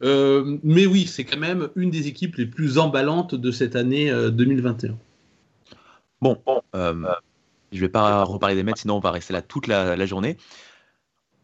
mais 0.01 0.85
oui, 0.85 1.07
c'est 1.07 1.23
quand 1.23 1.39
même 1.39 1.69
une 1.75 1.89
des 1.89 2.07
équipes 2.07 2.35
les 2.35 2.45
plus 2.45 2.77
emballantes 2.77 3.33
de 3.33 3.49
cette 3.49 3.75
année 3.75 4.11
2021. 4.31 4.95
Bon, 6.21 6.37
je 7.75 7.81
ne 7.81 7.87
vais 7.87 7.91
pas 7.91 8.23
reparler 8.23 8.55
des 8.55 8.63
Mets, 8.63 8.73
sinon 8.75 8.95
on 8.95 8.99
va 8.99 9.11
rester 9.11 9.33
là 9.33 9.41
toute 9.41 9.67
la, 9.67 10.05
journée. 10.05 10.37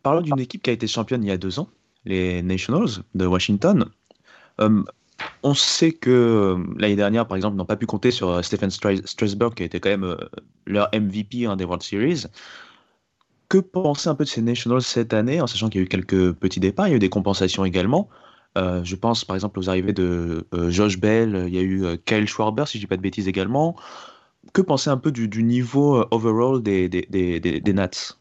Parlons 0.03 0.21
d'une 0.21 0.39
équipe 0.39 0.63
qui 0.63 0.69
a 0.69 0.73
été 0.73 0.87
championne 0.87 1.23
il 1.23 1.27
y 1.27 1.31
a 1.31 1.37
deux 1.37 1.59
ans, 1.59 1.69
les 2.05 2.41
Nationals 2.41 3.03
de 3.13 3.25
Washington. 3.25 3.85
Euh, 4.59 4.83
on 5.43 5.53
sait 5.53 5.91
que 5.91 6.09
euh, 6.09 6.57
l'année 6.77 6.95
dernière, 6.95 7.27
par 7.27 7.35
exemple, 7.35 7.55
n'ont 7.57 7.65
pas 7.65 7.75
pu 7.75 7.85
compter 7.85 8.09
sur 8.11 8.29
euh, 8.29 8.41
Stephen 8.41 8.71
Strasburg, 8.71 9.53
qui 9.53 9.63
été 9.63 9.79
quand 9.79 9.89
même 9.89 10.17
leur 10.65 10.89
MVP 10.93 11.47
des 11.55 11.65
World 11.65 11.83
Series. 11.83 12.25
Que 13.49 13.59
penser 13.59 14.07
un 14.07 14.15
peu 14.15 14.23
de 14.23 14.29
ces 14.29 14.41
Nationals 14.41 14.81
cette 14.81 15.13
année, 15.13 15.41
en 15.41 15.47
sachant 15.47 15.69
qu'il 15.69 15.81
y 15.81 15.83
a 15.83 15.85
eu 15.85 15.89
quelques 15.89 16.31
petits 16.33 16.61
départs, 16.61 16.87
il 16.87 16.91
y 16.91 16.93
a 16.93 16.95
eu 16.95 16.99
des 16.99 17.09
compensations 17.09 17.65
également. 17.65 18.09
je 18.55 18.95
pense 18.95 19.25
par 19.25 19.35
exemple 19.35 19.59
aux 19.59 19.69
arrivées 19.69 19.91
de 19.91 20.47
Josh 20.69 20.97
Bell, 20.97 21.45
il 21.47 21.53
y 21.53 21.57
a 21.57 21.61
eu 21.61 21.97
Kyle 22.05 22.27
Schwarber, 22.29 22.63
si 22.65 22.77
je 22.77 22.77
ne 22.77 22.83
dis 22.83 22.87
pas 22.87 22.95
de 22.95 23.01
bêtises 23.01 23.27
également 23.27 23.75
que 24.53 24.61
penser 24.61 24.89
un 24.89 24.97
peu 24.97 25.11
du, 25.11 25.43
niveau 25.43 25.97
euh, 25.97 26.07
overall 26.11 26.61
des, 26.61 26.89
des, 26.89 27.07
des, 27.09 27.39
des 27.39 27.73
Nats? 27.73 28.15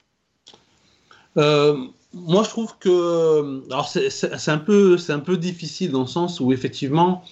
Euh, 1.37 1.77
Moi, 2.13 2.43
je 2.45 2.49
trouve 2.49 2.75
que. 2.79 2.89
Euh, 2.89 3.61
alors, 3.71 3.89
c'est 3.89 4.51
un, 4.51 4.59
peu, 4.59 4.97
un 5.09 5.19
peu 5.21 5.37
difficile 5.37 5.91
dans 5.91 6.03
le 6.03 6.07
sens 6.07 6.41
où, 6.41 6.53
effectivement, 6.53 7.25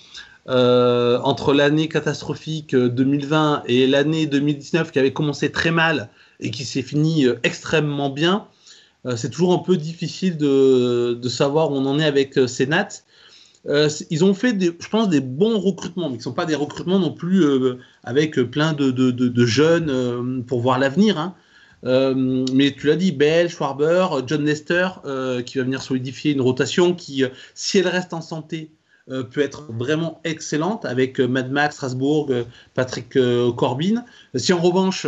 entre 0.46 1.52
l'année 1.52 1.88
catastrophique 1.88 2.74
2020 2.74 3.64
et 3.66 3.86
l'année 3.86 4.26
2019 4.26 4.92
qui 4.92 4.98
avait 4.98 5.12
commencé 5.12 5.52
très 5.52 5.70
mal 5.70 6.08
et 6.40 6.50
qui 6.50 6.64
s'est 6.64 6.82
fini 6.82 7.26
extrêmement 7.42 8.08
bien, 8.08 8.46
c'est 9.14 9.28
toujours 9.28 9.52
un 9.52 9.58
peu 9.58 9.76
difficile 9.76 10.38
de, 10.38 11.18
de, 11.20 11.28
savoir 11.28 11.70
où 11.70 11.74
on 11.74 11.84
en 11.84 11.98
est 11.98 12.04
avec 12.04 12.40
ces 12.48 12.66
Nats. 12.66 12.88
Euh, 13.66 13.88
ils 14.10 14.24
ont 14.24 14.34
fait, 14.34 14.56
je 14.60 14.88
pense, 14.88 15.08
des 15.08 15.20
bons 15.20 15.58
recrutements, 15.58 16.08
mais 16.08 16.14
qui 16.14 16.20
ne 16.20 16.24
sont 16.24 16.32
pas 16.32 16.46
des 16.46 16.54
recrutements 16.54 16.98
non 16.98 17.12
plus 17.12 17.42
euh, 17.42 17.78
avec 18.04 18.36
plein 18.36 18.72
de, 18.72 19.46
jeunes 19.46 19.90
euh, 19.90 20.40
pour 20.46 20.60
voir 20.60 20.78
l'avenir. 20.78 21.18
Hein. 21.18 21.34
mais 21.82 22.72
tu 22.72 22.86
l'as 22.86 22.96
dit, 22.96 23.12
Bell, 23.12 23.48
Schwarber, 23.48 24.06
John 24.26 24.44
Lester, 24.44 24.88
qui 25.44 25.58
va 25.58 25.64
venir 25.64 25.82
solidifier 25.82 26.32
une 26.32 26.40
rotation 26.40 26.94
qui, 26.94 27.24
si 27.54 27.78
elle 27.78 27.88
reste 27.88 28.12
en 28.12 28.20
santé, 28.20 28.70
peut 29.06 29.40
être 29.40 29.68
vraiment 29.72 30.20
excellente 30.24 30.84
avec 30.84 31.18
Mad 31.18 31.50
Max, 31.50 31.76
Strasbourg, 31.76 32.30
Patrick 32.74 33.16
Corbin. 33.56 34.04
Si 34.34 34.52
en 34.52 34.60
revanche 34.60 35.06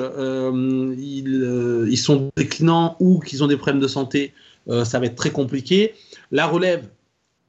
ils, 0.97 1.99
sont 1.99 2.31
déclinants 2.37 2.97
ou 3.01 3.19
qu'ils 3.19 3.43
ont 3.43 3.49
des 3.49 3.57
problèmes 3.57 3.83
de 3.83 3.89
santé, 3.89 4.33
ça 4.69 5.01
va 5.01 5.07
être 5.07 5.17
très 5.17 5.31
compliqué. 5.31 5.95
La 6.31 6.47
relève, 6.47 6.89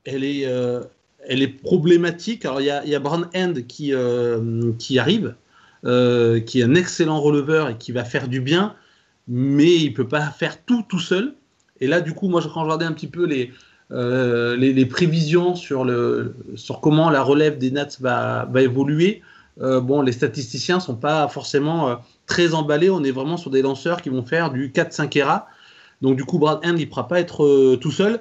elle 0.05 0.23
est, 0.23 0.45
euh, 0.45 0.81
elle 1.27 1.41
est 1.41 1.47
problématique. 1.47 2.45
Alors, 2.45 2.61
il 2.61 2.65
y 2.67 2.71
a, 2.71 2.85
y 2.85 2.95
a 2.95 2.99
Brown 2.99 3.27
End 3.35 3.53
qui, 3.67 3.93
euh, 3.93 4.71
arrive, 4.97 5.35
euh, 5.85 6.39
qui 6.39 6.61
est 6.61 6.63
un 6.63 6.75
excellent 6.75 7.19
releveur 7.19 7.69
et 7.69 7.77
qui 7.77 7.91
va 7.91 8.03
faire 8.03 8.27
du 8.27 8.41
bien, 8.41 8.75
mais 9.27 9.75
il 9.75 9.91
ne 9.91 9.95
peut 9.95 10.07
pas 10.07 10.29
faire 10.31 10.63
tout 10.63 10.83
tout 10.87 10.99
seul. 10.99 11.35
Et 11.79 11.87
là, 11.87 12.01
du 12.01 12.13
coup, 12.13 12.27
moi, 12.27 12.41
je 12.41 12.47
regardais 12.47 12.85
un 12.85 12.93
petit 12.93 13.07
peu 13.07 13.25
les, 13.25 13.51
prévisions 14.85 15.55
sur, 15.55 15.85
comment 16.81 17.09
la 17.09 17.23
relève 17.23 17.57
des 17.57 17.71
Nats 17.71 17.97
va, 17.99 18.47
évoluer, 18.57 19.21
bon, 19.57 20.01
les 20.01 20.11
statisticiens 20.11 20.75
ne 20.75 20.81
sont 20.81 20.95
pas 20.95 21.27
forcément 21.27 21.99
très 22.27 22.53
emballés. 22.53 22.91
On 22.91 23.03
est 23.03 23.11
vraiment 23.11 23.37
sur 23.37 23.49
des 23.49 23.63
lanceurs 23.63 24.03
qui 24.03 24.09
vont 24.09 24.23
faire 24.23 24.51
du 24.51 24.69
4-5 24.69 25.17
ERA. 25.17 25.47
Donc, 26.03 26.17
du 26.17 26.23
coup, 26.23 26.37
Brad 26.37 26.59
End, 26.63 26.75
il 26.77 26.81
ne 26.81 26.85
pourra 26.85 27.07
pas 27.07 27.19
être 27.19 27.75
tout 27.77 27.91
seul. 27.91 28.19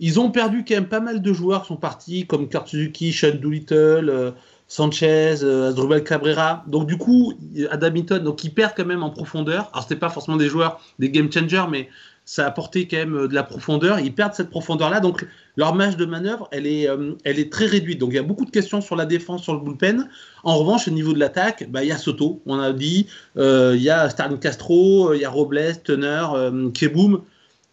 Ils 0.00 0.18
ont 0.20 0.30
perdu 0.30 0.64
quand 0.66 0.74
même 0.74 0.88
pas 0.88 1.00
mal 1.00 1.22
de 1.22 1.32
joueurs 1.32 1.62
qui 1.62 1.68
sont 1.68 1.76
partis, 1.76 2.26
comme 2.26 2.48
Kurt 2.48 2.68
Suzuki, 2.68 3.12
Sean 3.12 3.36
Doolittle, 3.40 4.08
euh, 4.10 4.30
Sanchez, 4.68 5.36
euh, 5.42 6.00
Cabrera. 6.00 6.64
Donc 6.66 6.86
du 6.86 6.96
coup, 6.96 7.34
Adam 7.70 7.94
Hinton, 7.94 8.18
donc 8.24 8.44
ils 8.44 8.52
perdent 8.52 8.72
quand 8.76 8.84
même 8.84 9.02
en 9.02 9.10
profondeur. 9.10 9.70
Alors 9.72 9.82
c'était 9.82 9.96
pas 9.96 10.10
forcément 10.10 10.36
des 10.36 10.48
joueurs, 10.48 10.80
des 10.98 11.10
game 11.10 11.30
changers, 11.30 11.66
mais 11.70 11.88
ça 12.24 12.44
a 12.44 12.48
apporté 12.48 12.88
quand 12.88 12.96
même 12.96 13.14
euh, 13.14 13.28
de 13.28 13.34
la 13.34 13.42
profondeur. 13.42 14.00
Ils 14.00 14.14
perdent 14.14 14.32
cette 14.32 14.50
profondeur-là, 14.50 15.00
donc 15.00 15.26
leur 15.56 15.74
marge 15.74 15.96
de 15.96 16.06
manœuvre, 16.06 16.48
elle 16.50 16.66
est, 16.66 16.88
euh, 16.88 17.12
elle 17.24 17.38
est 17.38 17.52
très 17.52 17.66
réduite. 17.66 18.00
Donc 18.00 18.10
il 18.10 18.16
y 18.16 18.18
a 18.18 18.22
beaucoup 18.22 18.46
de 18.46 18.50
questions 18.50 18.80
sur 18.80 18.96
la 18.96 19.04
défense, 19.04 19.42
sur 19.42 19.52
le 19.52 19.60
bullpen. 19.60 20.08
En 20.44 20.56
revanche, 20.56 20.88
au 20.88 20.92
niveau 20.92 21.12
de 21.12 21.18
l'attaque, 21.18 21.68
bah, 21.70 21.84
il 21.84 21.88
y 21.88 21.92
a 21.92 21.98
Soto, 21.98 22.40
on 22.46 22.58
a 22.58 22.72
dit, 22.72 23.06
il 23.36 23.82
y 23.82 23.90
a 23.90 24.08
Starling 24.08 24.38
Castro, 24.38 25.12
il 25.12 25.20
y 25.20 25.24
a 25.24 25.30
Robles, 25.30 25.82
Turner, 25.84 26.26
Keboom. 26.72 27.22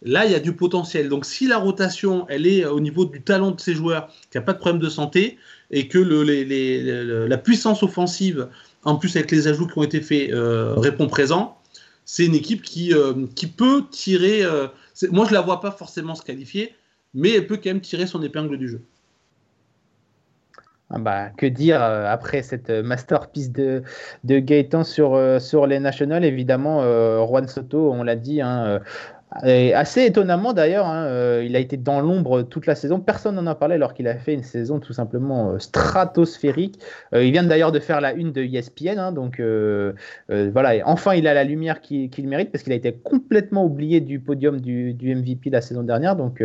Là, 0.04 0.26
il 0.26 0.32
y 0.32 0.34
a 0.34 0.40
du 0.40 0.54
potentiel. 0.54 1.08
Donc, 1.08 1.24
si 1.24 1.46
la 1.46 1.58
rotation, 1.58 2.26
elle 2.28 2.46
est 2.46 2.64
au 2.64 2.80
niveau 2.80 3.04
du 3.04 3.22
talent 3.22 3.52
de 3.52 3.60
ces 3.60 3.74
joueurs, 3.74 4.08
qu'il 4.30 4.40
n'y 4.40 4.42
a 4.42 4.46
pas 4.46 4.52
de 4.52 4.58
problème 4.58 4.80
de 4.80 4.88
santé, 4.88 5.38
et 5.70 5.88
que 5.88 5.98
la 5.98 7.38
puissance 7.38 7.82
offensive, 7.82 8.48
en 8.84 8.96
plus 8.96 9.16
avec 9.16 9.30
les 9.30 9.46
ajouts 9.48 9.66
qui 9.66 9.78
ont 9.78 9.82
été 9.82 10.00
faits, 10.00 10.30
euh, 10.30 10.74
répond 10.74 11.06
présent, 11.06 11.56
c'est 12.04 12.26
une 12.26 12.34
équipe 12.34 12.62
qui, 12.62 12.92
euh, 12.92 13.12
peut 13.56 13.84
tirer. 13.90 14.42
Euh, 14.42 14.66
moi, 15.10 15.24
je 15.24 15.30
ne 15.30 15.34
la 15.34 15.40
vois 15.40 15.60
pas 15.60 15.70
forcément 15.70 16.14
se 16.16 16.22
qualifier, 16.22 16.74
mais 17.14 17.34
elle 17.34 17.46
peut 17.46 17.56
quand 17.56 17.70
même 17.70 17.80
tirer 17.80 18.06
son 18.06 18.22
épingle 18.22 18.58
du 18.58 18.68
jeu. 18.68 18.82
Ah 20.94 20.98
bah, 20.98 21.30
que 21.30 21.46
dire 21.46 21.80
après 21.80 22.42
cette 22.42 22.68
masterpiece 22.68 23.50
de, 23.50 23.82
de 24.24 24.40
Gaëtan 24.40 24.84
sur, 24.84 25.18
sur 25.40 25.66
les 25.66 25.78
Nationals? 25.78 26.22
Évidemment, 26.22 26.82
Juan 27.26 27.48
Soto, 27.48 27.90
on 27.92 28.02
l'a 28.02 28.16
dit, 28.16 28.42
hein, 28.42 28.78
et 29.44 29.72
assez 29.72 30.04
étonnamment 30.04 30.52
d'ailleurs, 30.52 30.86
hein, 30.86 31.04
euh, 31.06 31.42
il 31.44 31.56
a 31.56 31.58
été 31.58 31.76
dans 31.76 32.00
l'ombre 32.00 32.42
toute 32.42 32.66
la 32.66 32.74
saison. 32.74 33.00
Personne 33.00 33.36
n'en 33.36 33.46
a 33.46 33.54
parlé 33.54 33.76
alors 33.76 33.94
qu'il 33.94 34.06
a 34.06 34.16
fait 34.16 34.34
une 34.34 34.42
saison 34.42 34.78
tout 34.78 34.92
simplement 34.92 35.52
euh, 35.52 35.58
stratosphérique. 35.58 36.78
Euh, 37.14 37.24
il 37.24 37.32
vient 37.32 37.42
d'ailleurs 37.42 37.72
de 37.72 37.78
faire 37.78 38.00
la 38.00 38.12
une 38.12 38.32
de 38.32 38.42
ESPN, 38.42 38.98
hein, 38.98 39.12
donc 39.12 39.40
voilà. 40.28 40.86
Enfin, 40.86 41.14
il 41.14 41.26
a 41.26 41.34
la 41.34 41.44
lumière 41.44 41.80
qu'il 41.80 42.28
mérite 42.28 42.50
parce 42.50 42.62
qu'il 42.62 42.72
a 42.72 42.76
été 42.76 42.92
complètement 42.92 43.64
oublié 43.64 44.00
du 44.00 44.20
podium 44.20 44.60
du, 44.60 44.92
du 44.94 45.14
MVP 45.14 45.50
la 45.50 45.60
saison 45.60 45.82
dernière. 45.82 46.16
Donc 46.16 46.38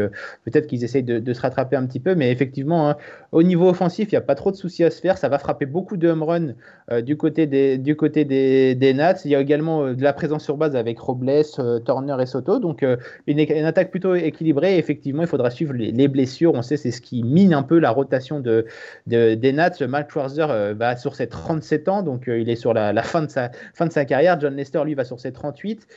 peut-être 0.46 0.68
qu'ils 0.68 0.84
essayent 0.84 1.04
de, 1.04 1.34
se 1.34 1.42
rattraper 1.42 1.76
un 1.76 1.86
petit 1.86 2.00
peu, 2.00 2.16
mais 2.16 2.32
effectivement, 2.32 2.90
hein, 2.90 2.98
au 3.32 3.44
niveau 3.44 3.70
offensif, 3.70 4.10
il 4.12 4.16
n'y 4.16 4.18
a 4.18 4.22
pas 4.22 4.36
trop 4.36 4.52
de 4.52 4.56
soucis 4.56 4.84
à 4.84 4.92
se 4.92 5.02
faire. 5.02 5.18
Ça 5.18 5.30
va 5.30 5.40
frapper 5.40 5.66
beaucoup 5.66 5.98
de 5.98 6.08
home 6.08 6.24
run 6.24 7.02
du 7.02 7.18
côté 7.18 7.48
des 7.48 7.78
du 7.78 7.96
côté 7.96 8.26
des, 8.26 8.76
des, 8.76 8.94
Nats. 8.94 9.22
Il 9.26 9.32
y 9.32 9.36
a 9.36 9.42
également 9.42 9.94
de 9.94 10.02
la 10.02 10.14
présence 10.14 10.44
sur 10.44 10.58
base 10.58 10.76
avec 10.76 11.00
Robles, 11.00 11.44
Turner 11.86 12.16
et 12.22 12.26
Soto. 12.26 12.60
Donc 12.60 12.77
donc 12.78 12.84
euh, 12.84 12.98
une, 13.28 13.66
attaque 13.66 13.92
plutôt 13.92 14.16
équilibrée. 14.16 14.78
Effectivement, 14.78 15.24
il 15.24 15.28
faudra 15.28 15.50
suivre 15.50 15.74
les, 15.74 16.08
blessures. 16.08 16.54
On 16.54 16.62
sait 16.62 16.78
c'est 16.78 16.92
ce 16.92 17.02
qui 17.02 17.24
mine 17.24 17.54
un 17.54 17.64
peu 17.64 17.80
la 17.80 17.90
rotation 17.90 18.40
de, 18.40 18.66
des 19.06 19.52
Nats. 19.52 19.72
Matt 19.88 20.12
Schwarzer 20.12 20.50
euh, 20.50 20.74
va 20.74 20.96
sur 20.96 21.16
ses 21.16 21.28
37 21.28 21.90
ans, 21.90 22.02
donc 22.04 22.28
euh, 22.28 22.40
il 22.40 22.50
est 22.50 22.56
sur 22.56 22.74
la, 22.74 22.94
fin, 23.04 23.24
de 23.24 23.30
sa, 23.30 23.52
fin 23.74 23.86
de 23.86 23.92
sa 23.92 24.06
carrière. 24.06 24.40
John 24.40 24.56
Lester, 24.56 24.84
lui, 24.86 24.94
va 24.94 25.04
sur 25.04 25.20
ses 25.20 25.32
38. 25.32 25.88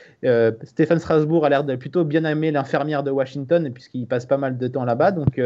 Stéphane 0.63 0.99
Strasbourg 0.99 1.45
a 1.45 1.49
l'air 1.49 1.63
de 1.63 1.75
plutôt 1.75 2.03
bien 2.03 2.25
aimer 2.25 2.51
l'infirmière 2.51 3.03
de 3.03 3.11
Washington, 3.11 3.71
puisqu'il 3.73 4.07
passe 4.07 4.25
pas 4.25 4.37
mal 4.37 4.57
de 4.57 4.67
temps 4.67 4.85
là-bas. 4.85 5.11
Donc 5.11 5.39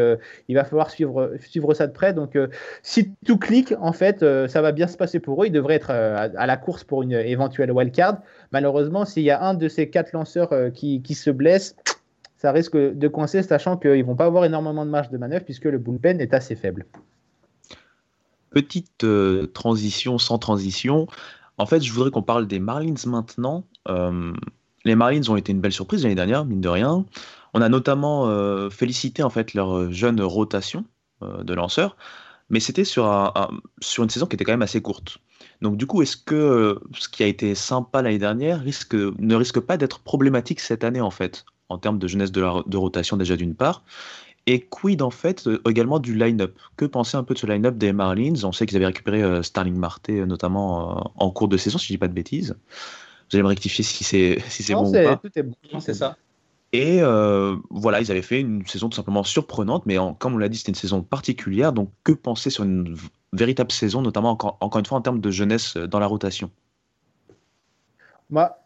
il 0.48 0.54
va 0.54 0.64
falloir 0.64 0.90
suivre, 0.90 1.32
suivre 1.40 1.74
ça 1.74 1.86
de 1.86 1.92
près. 1.92 2.12
Donc 2.12 2.38
si 2.82 3.12
tout 3.26 3.38
clique, 3.38 3.74
en 3.80 3.92
fait, 3.92 4.24
ça 4.48 4.62
va 4.62 4.72
bien 4.72 4.86
se 4.86 4.96
passer 4.96 5.20
pour 5.20 5.42
eux. 5.42 5.46
Ils 5.46 5.52
devraient 5.52 5.74
être 5.74 5.90
à, 5.90 6.46
la 6.46 6.56
course 6.56 6.84
pour 6.84 7.02
une 7.02 7.12
éventuelle 7.12 7.70
wildcard. 7.70 8.18
Malheureusement, 8.52 9.04
s'il 9.04 9.22
y 9.22 9.30
a 9.30 9.42
un 9.42 9.54
de 9.54 9.68
ces 9.68 9.90
quatre 9.90 10.12
lanceurs 10.12 10.50
qui, 10.72 11.02
qui 11.02 11.14
se 11.14 11.30
blesse, 11.30 11.76
ça 12.36 12.52
risque 12.52 12.76
de 12.76 13.08
coincer, 13.08 13.42
sachant 13.42 13.76
qu'ils 13.76 13.98
ne 13.98 14.04
vont 14.04 14.16
pas 14.16 14.26
avoir 14.26 14.44
énormément 14.44 14.84
de 14.84 14.90
marge 14.90 15.10
de 15.10 15.18
manœuvre 15.18 15.44
puisque 15.44 15.64
le 15.64 15.78
bullpen 15.78 16.20
est 16.20 16.34
assez 16.34 16.54
faible. 16.54 16.86
Petite 18.50 19.04
euh, 19.04 19.46
transition 19.46 20.18
sans 20.18 20.38
transition. 20.38 21.06
En 21.58 21.66
fait, 21.66 21.82
je 21.82 21.92
voudrais 21.92 22.10
qu'on 22.10 22.22
parle 22.22 22.46
des 22.46 22.58
Marlins 22.58 22.94
maintenant. 23.06 23.64
Euh, 23.88 24.32
les 24.84 24.94
Marlins 24.94 25.28
ont 25.28 25.36
été 25.36 25.52
une 25.52 25.60
belle 25.60 25.72
surprise 25.72 26.02
l'année 26.02 26.14
dernière, 26.14 26.44
mine 26.44 26.60
de 26.60 26.68
rien. 26.68 27.04
On 27.54 27.62
a 27.62 27.68
notamment 27.68 28.28
euh, 28.28 28.70
félicité 28.70 29.22
en 29.22 29.30
fait 29.30 29.54
leur 29.54 29.90
jeune 29.90 30.20
rotation 30.20 30.84
de 31.22 31.54
lanceurs, 31.54 31.96
mais 32.50 32.60
c'était 32.60 32.84
sur, 32.84 33.06
un, 33.06 33.32
sur 33.80 34.04
une 34.04 34.10
saison 34.10 34.26
qui 34.26 34.36
était 34.36 34.44
quand 34.44 34.52
même 34.52 34.60
assez 34.60 34.82
courte. 34.82 35.16
Donc 35.62 35.76
du 35.76 35.86
coup, 35.86 36.02
est-ce 36.02 36.16
que 36.16 36.80
ce 36.98 37.08
qui 37.08 37.22
a 37.22 37.26
été 37.26 37.54
sympa 37.54 38.02
l'année 38.02 38.18
dernière 38.18 38.60
risque, 38.60 38.94
ne 38.94 39.34
risque 39.34 39.60
pas 39.60 39.76
d'être 39.76 40.00
problématique 40.00 40.60
cette 40.60 40.84
année 40.84 41.00
en 41.00 41.10
fait 41.10 41.44
en 41.68 41.78
termes 41.78 41.98
de 41.98 42.06
jeunesse 42.06 42.30
de, 42.32 42.68
de 42.68 42.76
rotation 42.76 43.16
déjà 43.16 43.36
d'une 43.36 43.54
part? 43.54 43.82
Et 44.46 44.60
quid 44.60 45.02
en 45.02 45.10
fait 45.10 45.46
euh, 45.48 45.60
également 45.68 45.98
du 45.98 46.14
line-up? 46.14 46.56
Que 46.76 46.84
penser 46.84 47.16
un 47.16 47.24
peu 47.24 47.34
de 47.34 47.38
ce 47.38 47.46
line-up 47.46 47.76
des 47.76 47.92
Marlins? 47.92 48.44
On 48.44 48.52
sait 48.52 48.64
qu'ils 48.66 48.76
avaient 48.76 48.86
récupéré 48.86 49.22
euh, 49.22 49.42
Starling 49.42 49.74
Marte 49.74 50.08
euh, 50.10 50.24
notamment 50.24 51.12
en 51.16 51.30
cours 51.30 51.48
de 51.48 51.56
saison, 51.56 51.78
si 51.78 51.88
je 51.88 51.92
dis 51.94 51.98
pas 51.98 52.08
de 52.08 52.12
bêtises. 52.12 52.56
Vous 53.28 53.36
allez 53.36 53.42
me 53.42 53.48
rectifier 53.48 53.82
si 53.82 54.04
c'est 54.04 54.38
si 54.48 54.62
c'est 54.62 54.74
bon 54.74 54.88
ou 54.88 54.92
pas. 54.92 55.16
Tout 55.16 55.36
est 55.36 55.42
bon, 55.42 55.80
c'est 55.80 55.94
ça. 55.94 56.16
Et 56.72 57.00
voilà, 57.70 58.00
ils 58.00 58.10
avaient 58.10 58.22
fait 58.22 58.40
une 58.40 58.66
saison 58.66 58.88
tout 58.88 58.96
simplement 58.96 59.22
surprenante, 59.22 59.86
mais 59.86 59.96
comme 60.18 60.34
on 60.34 60.38
l'a 60.38 60.48
dit, 60.48 60.58
c'était 60.58 60.72
une 60.72 60.76
saison 60.76 61.02
particulière. 61.02 61.72
Donc, 61.72 61.90
que 62.04 62.12
penser 62.12 62.50
sur 62.50 62.64
une 62.64 62.96
véritable 63.32 63.72
saison, 63.72 64.02
notamment 64.02 64.30
encore, 64.30 64.58
encore 64.60 64.78
une 64.78 64.86
fois 64.86 64.98
en 64.98 65.02
termes 65.02 65.20
de 65.20 65.30
jeunesse 65.30 65.76
dans 65.76 65.98
la 65.98 66.06
rotation? 66.06 66.50
Moi, 68.30 68.58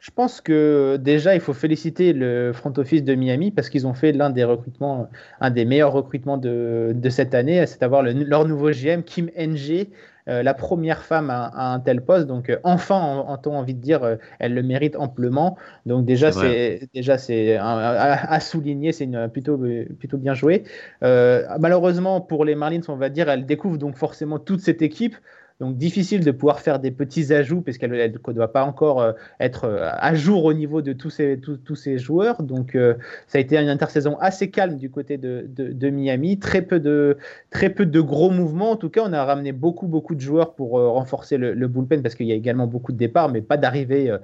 je 0.00 0.10
pense 0.10 0.40
que 0.40 0.96
déjà, 1.00 1.34
il 1.34 1.40
faut 1.40 1.52
féliciter 1.52 2.12
le 2.12 2.52
front 2.52 2.72
office 2.76 3.02
de 3.02 3.14
Miami 3.14 3.50
parce 3.50 3.68
qu'ils 3.68 3.86
ont 3.86 3.94
fait 3.94 4.12
l'un 4.12 4.30
des 4.30 4.44
recrutements, 4.44 5.08
un 5.40 5.50
des 5.50 5.64
meilleurs 5.64 5.92
recrutements 5.92 6.38
de, 6.38 6.92
de 6.94 7.10
cette 7.10 7.34
année, 7.34 7.64
c'est 7.66 7.82
à 7.82 7.88
dire 7.88 8.02
leur 8.02 8.46
nouveau 8.46 8.70
GM, 8.70 9.02
Kim 9.02 9.30
NG, 9.36 9.70
euh, 9.70 9.84
la 10.28 10.54
première 10.54 11.04
femme 11.04 11.30
à, 11.30 11.72
un 11.72 11.80
tel 11.80 12.02
poste. 12.02 12.26
Donc, 12.26 12.50
euh, 12.50 12.58
enfin, 12.64 13.24
on, 13.26 13.50
envie 13.50 13.74
de 13.74 13.80
dire, 13.80 14.04
euh, 14.04 14.16
elle 14.38 14.54
le 14.54 14.62
mérite 14.62 14.96
amplement. 14.96 15.56
Donc, 15.86 16.04
déjà, 16.04 16.32
c'est 16.32 16.88
déjà 16.94 17.18
c'est 17.18 17.56
à, 17.56 18.40
souligner, 18.40 18.92
c'est 18.92 19.08
plutôt, 19.32 19.58
plutôt 19.98 20.18
bien 20.18 20.34
joué. 20.34 20.64
malheureusement, 21.02 22.20
pour 22.20 22.44
les 22.44 22.54
Marlins, 22.54 22.80
on 22.88 22.96
va 22.96 23.08
dire, 23.08 23.28
elle 23.28 23.46
découvre 23.46 23.78
donc 23.78 23.96
forcément 23.96 24.38
toute 24.38 24.60
cette 24.60 24.82
équipe. 24.82 25.16
Donc 25.60 25.76
difficile 25.76 26.24
de 26.24 26.30
pouvoir 26.30 26.60
faire 26.60 26.78
des 26.78 26.92
petits 26.92 27.32
ajouts 27.32 27.62
parce 27.62 27.78
qu'elle 27.78 27.90
ne 27.90 28.32
doit 28.32 28.52
pas 28.52 28.62
encore 28.62 29.00
euh, 29.00 29.12
être 29.40 29.64
euh, 29.64 29.90
à 29.92 30.14
jour 30.14 30.44
au 30.44 30.52
niveau 30.52 30.82
de 30.82 30.92
tous 30.92 31.10
ces, 31.10 31.40
tous, 31.40 31.74
ces 31.74 31.98
joueurs. 31.98 32.44
Donc 32.44 32.76
euh, 32.76 32.94
ça 33.26 33.38
a 33.38 33.40
été 33.40 33.58
une 33.58 33.68
intersaison 33.68 34.16
assez 34.20 34.50
calme 34.50 34.76
du 34.76 34.88
côté 34.88 35.18
de, 35.18 35.46
de, 35.48 35.90
Miami. 35.90 36.38
Très 36.38 36.62
peu, 36.62 36.78
de, 36.78 37.18
très 37.50 37.70
peu 37.70 37.86
de 37.86 38.00
gros 38.00 38.30
mouvements. 38.30 38.70
En 38.70 38.76
tout 38.76 38.88
cas, 38.88 39.02
on 39.04 39.12
a 39.12 39.24
ramené 39.24 39.50
beaucoup, 39.50 39.88
beaucoup 39.88 40.14
de 40.14 40.20
joueurs 40.20 40.54
pour 40.54 40.70
renforcer 40.70 41.36
le, 41.38 41.54
le, 41.54 41.66
bullpen 41.66 42.02
parce 42.02 42.14
qu'il 42.14 42.26
y 42.26 42.32
a 42.32 42.36
également 42.36 42.68
beaucoup 42.68 42.92
de 42.92 42.96
départs, 42.96 43.28
mais 43.28 43.42
pas 43.42 43.56
d'arrivée 43.56 44.16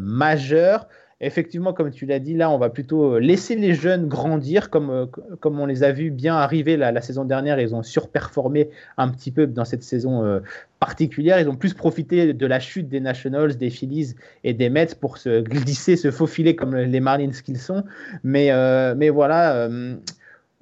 majeure 0.00 0.88
effectivement, 1.22 1.72
comme 1.72 1.90
tu 1.90 2.06
l'as 2.06 2.18
dit, 2.18 2.34
là, 2.34 2.50
on 2.50 2.58
va 2.58 2.68
plutôt 2.68 3.18
laisser 3.18 3.56
les 3.56 3.74
jeunes 3.74 4.08
grandir, 4.08 4.68
comme, 4.70 5.08
comme 5.40 5.58
on 5.58 5.66
les 5.66 5.82
a 5.82 5.92
vus 5.92 6.10
bien 6.10 6.36
arriver 6.36 6.76
la, 6.76 6.92
la 6.92 7.00
saison 7.00 7.24
dernière. 7.24 7.58
Ils 7.58 7.74
ont 7.74 7.82
surperformé 7.82 8.68
un 8.98 9.08
petit 9.08 9.30
peu 9.30 9.46
dans 9.46 9.64
cette 9.64 9.82
saison 9.82 10.40
particulière. 10.82 11.38
Ils 11.38 11.48
ont 11.48 11.54
plus 11.54 11.74
profité 11.74 12.34
de 12.34 12.46
la 12.46 12.58
chute 12.58 12.88
des 12.88 12.98
Nationals, 12.98 13.56
des 13.56 13.70
Phillies 13.70 14.14
et 14.42 14.52
des 14.52 14.68
Mets 14.68 14.96
pour 15.00 15.16
se 15.16 15.40
glisser, 15.40 15.96
se 15.96 16.10
faufiler 16.10 16.56
comme 16.56 16.74
les 16.74 17.00
Marlins 17.00 17.30
qu'ils 17.44 17.58
sont. 17.58 17.84
Mais, 18.24 18.50
euh, 18.50 18.94
mais 18.96 19.08
voilà. 19.08 19.54
Euh, 19.54 19.94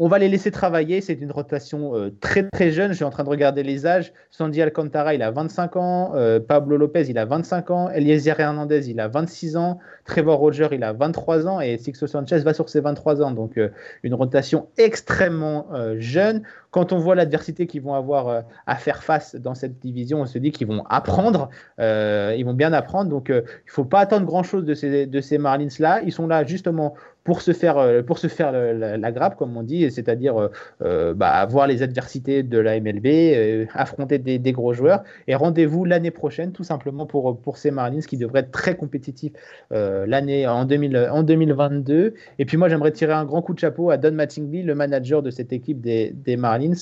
on 0.01 0.09
va 0.09 0.19
les 0.19 0.29
laisser 0.29 0.51
travailler. 0.51 1.01
C'est 1.01 1.15
une 1.15 1.31
rotation 1.31 1.95
euh, 1.95 2.11
très 2.21 2.49
très 2.49 2.73
jeune. 2.73 2.91
Je 2.91 2.97
suis 2.97 3.05
en 3.05 3.11
train 3.11 3.23
de 3.23 3.29
regarder 3.29 3.63
les 3.63 3.87
âges. 3.87 4.13
Sandy 4.31 4.61
Alcantara, 4.61 5.15
il 5.15 5.23
a 5.23 5.31
25 5.31 5.77
ans. 5.77 6.13
Pablo 6.49 6.77
Lopez, 6.77 7.05
il 7.09 7.19
a 7.19 7.25
25 7.25 7.71
ans. 7.71 7.91
Eliezer 7.91 8.41
Hernandez, 8.41 8.91
il 8.91 8.99
a 8.99 9.07
26 9.07 9.57
ans. 9.57 9.79
Trevor 10.05 10.39
Roger, 10.39 10.69
il 10.73 10.83
a 10.83 10.93
23 10.93 11.47
ans. 11.47 11.61
Et 11.61 11.79
Sixto 11.79 12.07
Sanchez 12.07 12.39
va 12.39 12.55
sur 12.55 12.69
ses 12.69 12.81
23 12.81 13.23
ans. 13.23 13.31
Donc 13.31 13.61
une 14.03 14.15
rotation 14.15 14.69
extrêmement 14.77 15.69
jeune 15.99 16.43
quand 16.71 16.93
on 16.93 16.99
voit 16.99 17.15
l'adversité 17.15 17.67
qu'ils 17.67 17.83
vont 17.83 17.95
avoir 17.95 18.29
euh, 18.29 18.41
à 18.67 18.77
faire 18.77 19.03
face 19.03 19.35
dans 19.35 19.55
cette 19.55 19.79
division, 19.81 20.21
on 20.21 20.27
se 20.27 20.39
dit 20.39 20.53
qu'ils 20.53 20.67
vont 20.67 20.85
apprendre, 20.89 21.51
euh, 21.81 22.35
ils 22.37 22.45
vont 22.45 22.55
bien 22.55 22.73
apprendre. 22.73 23.11
Donc, 23.11 23.31
euh, 23.31 23.43
il 23.45 23.69
ne 23.69 23.73
faut 23.73 23.85
pas 23.85 24.01
attendre 24.01 24.27
grand-chose 24.27 24.65
de 24.65 24.75
ces, 24.75 25.07
de 25.07 25.21
ces 25.21 25.39
Marlins-là. 25.39 26.03
Ils 26.03 26.13
sont 26.13 26.27
là 26.27 26.45
justement 26.45 26.95
pour 27.25 27.43
se 27.43 27.53
faire, 27.53 28.05
pour 28.05 28.19
se 28.19 28.27
faire 28.27 28.53
la, 28.53 29.13
grappe, 29.13 29.37
comme 29.37 29.57
on 29.57 29.63
dit, 29.63 29.91
c'est-à-dire 29.91 30.49
bah, 30.81 31.47
voir 31.47 31.67
les 31.67 31.83
adversités 31.83 32.43
de 32.43 32.59
la 32.59 32.81
MLB, 32.81 33.69
affronter 33.75 34.19
des, 34.19 34.53
gros 34.53 34.73
joueurs. 34.73 35.03
Et 35.29 35.35
rendez-vous 35.35 35.85
l'année 35.85 36.11
prochaine, 36.11 36.53
tout 36.53 36.65
simplement 36.65 37.07
pour, 37.07 37.39
pour 37.39 37.57
ces 37.59 37.71
Marlins 37.71 38.01
qui 38.01 38.17
devraient 38.17 38.41
être 38.41 38.51
très 38.51 38.77
compétitifs 38.77 39.33
l'année 39.71 40.47
en, 40.47 40.65
2000, 40.65 41.09
en 41.11 41.23
2022. 41.23 42.15
Et 42.39 42.45
puis 42.45 42.57
moi, 42.57 42.69
j'aimerais 42.69 42.93
tirer 42.93 43.13
un 43.13 43.25
grand 43.25 43.43
coup 43.43 43.55
de 43.55 43.59
chapeau 43.59 43.91
à 43.91 43.97
Don 43.97 44.13
Mattingly, 44.13 44.63
le 44.63 44.75
manager 44.75 45.23
de 45.23 45.31
cette 45.31 45.53
équipe 45.53 45.81
des, 45.81 46.37
Marlins 46.37 46.73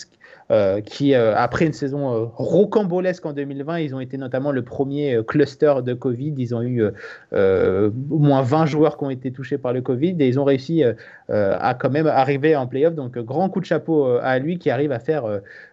euh, 0.51 0.81
qui, 0.81 1.15
euh, 1.15 1.35
après 1.37 1.67
une 1.67 1.73
saison 1.73 2.15
euh, 2.15 2.27
rocambolesque 2.35 3.25
en 3.27 3.33
2020, 3.33 3.81
ils 3.81 3.95
ont 3.95 4.01
été 4.01 4.17
notamment 4.17 4.53
le 4.53 4.63
premier 4.63 5.21
cluster 5.27 5.75
de 5.85 5.95
Covid. 5.95 6.35
Ils 6.37 6.55
ont 6.55 6.63
eu 6.63 6.83
au 7.33 8.19
moins 8.19 8.43
20 8.43 8.67
joueurs 8.67 8.97
qui 8.97 9.05
ont 9.05 9.11
été 9.11 9.33
touchés 9.33 9.59
par 9.59 9.73
le 9.73 9.83
Covid 9.83 10.17
ils 10.29 10.39
ont 10.39 10.45
réussi 10.45 10.83
à 11.29 11.75
quand 11.75 11.91
même 11.91 12.07
arriver 12.07 12.57
en 12.57 12.67
playoff. 12.67 12.95
Donc, 12.95 13.19
grand 13.19 13.49
coup 13.49 13.61
de 13.61 13.65
chapeau 13.65 14.07
à 14.07 14.39
lui 14.39 14.59
qui 14.59 14.71
arrive 14.71 14.93
à 14.93 14.99
faire 14.99 15.25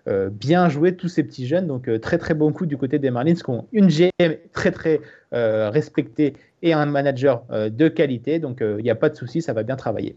bien 0.07 0.69
jouer 0.69 0.95
tous 0.95 1.07
ces 1.07 1.23
petits 1.23 1.47
jeunes. 1.47 1.67
Donc, 1.67 1.89
très 2.01 2.17
très 2.17 2.33
bon 2.33 2.51
coup 2.51 2.65
du 2.65 2.77
côté 2.77 2.99
des 2.99 3.11
Marlins 3.11 3.35
qui 3.35 3.49
ont 3.49 3.67
une 3.71 3.87
GM 3.87 4.35
très 4.53 4.71
très 4.71 5.01
respectée 5.31 6.33
et 6.61 6.73
un 6.73 6.85
manager 6.85 7.43
de 7.49 7.87
qualité. 7.87 8.39
Donc, 8.39 8.57
il 8.61 8.83
n'y 8.83 8.89
a 8.89 8.95
pas 8.95 9.09
de 9.09 9.15
souci, 9.15 9.41
ça 9.41 9.53
va 9.53 9.63
bien 9.63 9.75
travailler. 9.75 10.15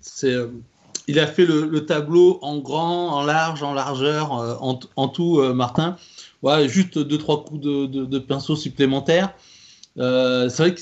C'est 0.00 0.36
il 1.06 1.18
a 1.18 1.26
fait 1.26 1.44
le, 1.44 1.86
tableau 1.86 2.38
en 2.42 2.58
grand, 2.58 3.08
en 3.10 3.24
large, 3.24 3.62
en 3.62 3.74
largeur, 3.74 4.38
euh, 4.38 4.54
en, 4.96 5.08
tout, 5.08 5.40
euh, 5.40 5.52
Martin. 5.52 5.96
Ouais, 6.42 6.68
juste 6.68 6.98
deux 6.98 7.18
trois 7.18 7.44
coups 7.44 7.60
de, 7.60 8.18
pinceau 8.18 8.56
supplémentaires. 8.56 9.34
Euh, 9.98 10.48
c'est 10.48 10.62
vrai 10.62 10.74
que 10.74 10.80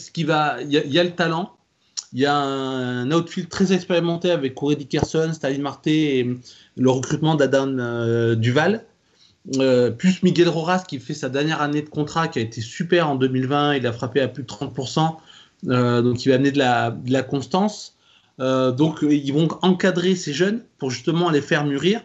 y, 0.71 0.99
a 0.99 1.05
le 1.05 1.11
talent. 1.11 1.53
Il 2.13 2.21
y 2.21 2.27
a 2.27 2.37
un, 2.37 3.11
outfield 3.11 3.49
très 3.49 3.73
expérimenté 3.73 4.31
avec 4.31 4.55
Corey 4.55 4.77
Dickerson, 4.77 5.33
Stalin 5.33 5.63
Marte 5.63 5.87
et 5.87 6.29
le 6.77 6.91
recrutement 6.91 7.35
d'Adam 7.35 8.35
Duval. 8.35 8.85
plus 9.99 10.23
Miguel 10.23 10.49
Roras 10.49 10.85
qui 10.87 10.99
fait 10.99 11.15
sa 11.15 11.29
dernière 11.31 11.63
année 11.63 11.83
de 11.83 11.89
contrat 11.89 12.29
qui 12.29 12.39
a 12.39 12.43
été 12.43 12.61
super 12.61 13.09
en 13.09 13.17
2020, 13.17 13.77
il 13.77 13.87
a 13.87 13.93
frappé 13.93 14.21
à 14.21 14.29
plus 14.29 14.43
de 14.43 14.49
30%, 14.49 15.17
donc 15.65 16.25
il 16.25 16.29
va 16.29 16.35
amener 16.35 16.53
de 16.53 16.59
la, 16.59 17.23
constance. 17.23 17.97
Euh, 18.41 18.73
donc 18.73 19.01
ils 19.03 19.33
vont 19.33 19.49
encadrer 19.63 20.17
ces 20.17 20.33
jeunes 20.33 20.63
pour 20.79 20.91
justement 20.91 21.31
les 21.31 21.43
faire 21.43 21.65
mûrir. 21.65 22.03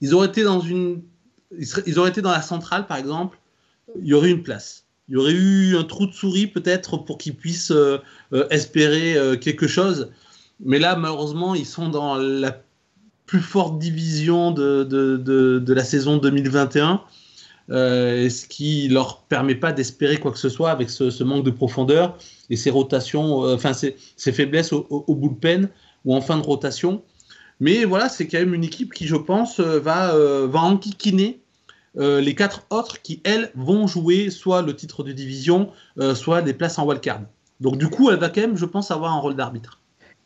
Ils 0.00 0.14
auraient 0.14 0.28
été 0.28 0.42
dans 0.42 0.62
ils, 0.62 1.98
auraient 1.98 2.10
été 2.10 2.22
dans 2.22 2.30
la 2.30 2.42
centrale 2.42 2.86
par 2.86 2.96
exemple, 2.96 3.38
il 4.00 4.06
y 4.06 4.14
aurait 4.14 4.30
une 4.30 4.42
place. 4.42 4.87
Il 5.08 5.14
y 5.14 5.16
aurait 5.16 5.32
eu 5.32 5.76
un 5.76 5.84
trou 5.84 6.06
de 6.06 6.12
souris 6.12 6.46
peut-être 6.46 6.98
pour 6.98 7.18
qu'ils 7.18 7.34
puissent 7.34 7.70
euh, 7.70 7.98
euh, 8.32 8.46
espérer 8.50 9.16
quelque 9.40 9.66
chose. 9.66 10.10
Mais 10.64 10.78
là 10.78 10.96
malheureusement 10.96 11.54
ils 11.54 11.66
sont 11.66 11.88
dans 11.88 12.16
la 12.16 12.60
plus 13.26 13.40
forte 13.40 13.78
division 13.78 14.50
de, 14.50 14.84
de, 14.84 15.16
de, 15.16 15.74
la 15.74 15.84
saison 15.84 16.16
2021. 16.16 17.02
ce 17.68 18.46
qui 18.46 18.88
leur 18.88 19.22
permet 19.24 19.54
pas 19.54 19.72
d'espérer 19.72 20.16
quoi 20.16 20.32
que 20.32 20.38
ce 20.38 20.48
soit 20.48 20.70
avec 20.70 20.88
ce 20.88 21.22
manque 21.24 21.44
de 21.44 21.50
profondeur 21.50 22.16
et 22.50 22.56
ses 22.56 22.70
rotations, 22.70 23.44
euh, 23.44 23.56
ses, 24.16 24.32
faiblesses 24.32 24.72
au, 24.72 24.86
au, 24.90 25.14
bullpen 25.14 25.68
ou 26.04 26.14
en 26.14 26.20
fin 26.20 26.36
de 26.36 26.42
rotation. 26.42 27.02
Mais 27.60 27.84
voilà, 27.84 28.08
c'est 28.08 28.26
quand 28.26 28.38
même 28.38 28.54
une 28.54 28.64
équipe 28.64 28.94
qui, 28.94 29.06
je 29.06 29.16
pense, 29.16 29.60
euh, 29.60 29.80
va, 29.80 30.14
euh, 30.14 30.46
va 30.48 30.60
enquiquiner 30.60 31.40
les 31.94 32.34
quatre 32.34 32.62
autres 32.70 33.02
qui, 33.02 33.20
elles, 33.24 33.50
vont 33.54 33.86
jouer 33.86 34.30
soit 34.30 34.62
le 34.62 34.74
titre 34.74 35.02
de 35.02 35.12
division, 35.12 35.70
soit 36.14 36.42
des 36.42 36.54
places 36.54 36.78
en 36.78 36.86
wildcard. 36.86 37.22
Donc 37.60 37.76
du 37.76 37.88
coup, 37.88 38.10
elle 38.10 38.18
va 38.18 38.28
quand 38.28 38.40
même, 38.40 38.56
je 38.56 38.64
pense, 38.64 38.90
avoir 38.90 39.12
un 39.12 39.18
rôle 39.18 39.34
d'arbitre. 39.34 39.77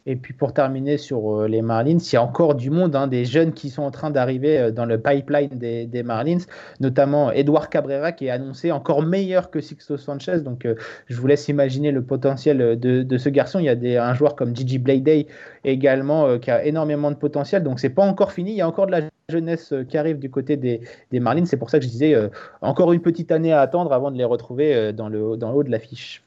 Et 0.04 0.16
puis 0.16 0.34
pour 0.34 0.52
terminer 0.52 0.98
sur 0.98 1.42
euh, 1.42 1.46
les 1.46 1.62
Marlins, 1.62 1.98
il 1.98 2.12
y 2.12 2.16
a 2.16 2.22
encore 2.22 2.56
du 2.56 2.70
monde, 2.70 2.96
hein, 2.96 3.06
des 3.06 3.24
jeunes 3.24 3.52
qui 3.52 3.70
sont 3.70 3.82
en 3.82 3.92
train 3.92 4.10
d'arriver 4.10 4.58
euh, 4.58 4.70
dans 4.72 4.84
le 4.84 4.98
pipeline 5.00 5.48
des, 5.48 6.02
Marlins, 6.02 6.40
notamment 6.80 7.30
Edouard 7.30 7.70
Cabrera 7.70 8.10
qui 8.10 8.26
est 8.26 8.30
annoncé 8.30 8.72
encore 8.72 9.02
meilleur 9.02 9.50
que 9.50 9.60
Sixto 9.60 9.96
Sanchez. 9.96 10.40
Donc 10.40 10.66
euh, 10.66 10.74
je 11.06 11.20
vous 11.20 11.26
laisse 11.28 11.46
imaginer 11.46 11.92
le 11.92 12.02
potentiel 12.02 12.78
de, 12.80 13.18
ce 13.18 13.28
garçon. 13.28 13.60
Il 13.60 13.66
y 13.66 13.68
a 13.68 13.76
des, 13.76 13.96
un 13.96 14.14
joueur 14.14 14.34
comme 14.34 14.56
Gigi 14.56 14.78
Bladey 14.78 15.28
également 15.64 16.38
qui 16.38 16.50
a 16.50 16.64
énormément 16.64 17.10
de 17.12 17.16
potentiel. 17.16 17.62
Donc 17.62 17.78
c'est 17.78 17.90
pas 17.90 18.04
encore 18.04 18.32
fini. 18.32 18.50
Il 18.50 18.56
y 18.56 18.60
a 18.60 18.68
encore 18.68 18.86
de 18.86 18.92
la 18.92 19.00
jeunesse 19.28 19.72
qui 19.88 19.96
arrive 19.96 20.18
du 20.18 20.30
côté 20.30 20.56
des, 20.56 20.80
Marlins. 21.12 21.44
C'est 21.44 21.56
pour 21.56 21.70
ça 21.70 21.78
que 21.78 21.84
je 21.84 21.90
disais 21.90 22.16
encore 22.60 22.92
une 22.92 23.02
petite 23.02 23.30
année 23.30 23.52
à 23.52 23.60
attendre 23.60 23.92
avant 23.92 24.10
de 24.10 24.18
les 24.18 24.24
retrouver 24.24 24.92
dans 24.92 25.08
le 25.08 25.22
haut 25.22 25.62
de 25.62 25.70
l'affiche. 25.70 26.24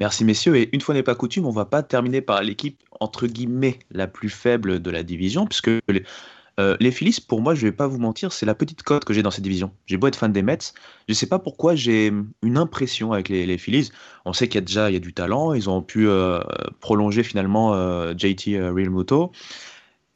Merci 0.00 0.24
messieurs, 0.24 0.56
et 0.56 0.70
une 0.72 0.80
fois 0.80 0.94
n'est 0.94 1.02
pas 1.02 1.14
coutume, 1.14 1.46
on 1.46 1.50
va 1.50 1.64
pas 1.64 1.82
terminer 1.82 2.20
par 2.20 2.42
l'équipe 2.42 2.82
entre 3.00 3.26
guillemets 3.26 3.78
la 3.90 4.06
plus 4.06 4.28
faible 4.28 4.80
de 4.80 4.90
la 4.90 5.02
division, 5.02 5.46
puisque 5.46 5.70
les, 5.88 6.04
euh, 6.60 6.90
Phillies, 6.90 7.18
pour 7.26 7.40
moi, 7.40 7.54
je 7.54 7.62
vais 7.62 7.72
pas 7.72 7.86
vous 7.86 7.98
mentir, 7.98 8.32
c'est 8.32 8.46
la 8.46 8.54
petite 8.54 8.82
cote 8.82 9.04
que 9.04 9.12
j'ai 9.12 9.22
dans 9.22 9.30
cette 9.30 9.44
division. 9.44 9.72
J'ai 9.86 9.96
beau 9.96 10.06
être 10.06 10.16
fan 10.16 10.32
des 10.32 10.42
Mets, 10.42 10.72
je 11.08 11.14
sais 11.14 11.26
pas 11.26 11.38
pourquoi 11.38 11.74
j'ai 11.74 12.12
une 12.42 12.58
impression 12.58 13.12
avec 13.12 13.28
les, 13.28 13.46
les 13.46 13.58
Phillies. 13.58 13.90
On 14.24 14.32
sait 14.32 14.48
qu'il 14.48 14.56
y 14.56 14.58
a 14.58 14.66
déjà 14.66 14.90
du 14.98 15.14
talent, 15.14 15.54
ils 15.54 15.70
ont 15.70 15.82
pu 15.82 16.08
euh, 16.08 16.40
prolonger 16.80 17.22
finalement 17.22 17.74
euh, 17.74 18.14
JT 18.16 18.56
euh, 18.56 18.72
Realmuto. 18.72 19.32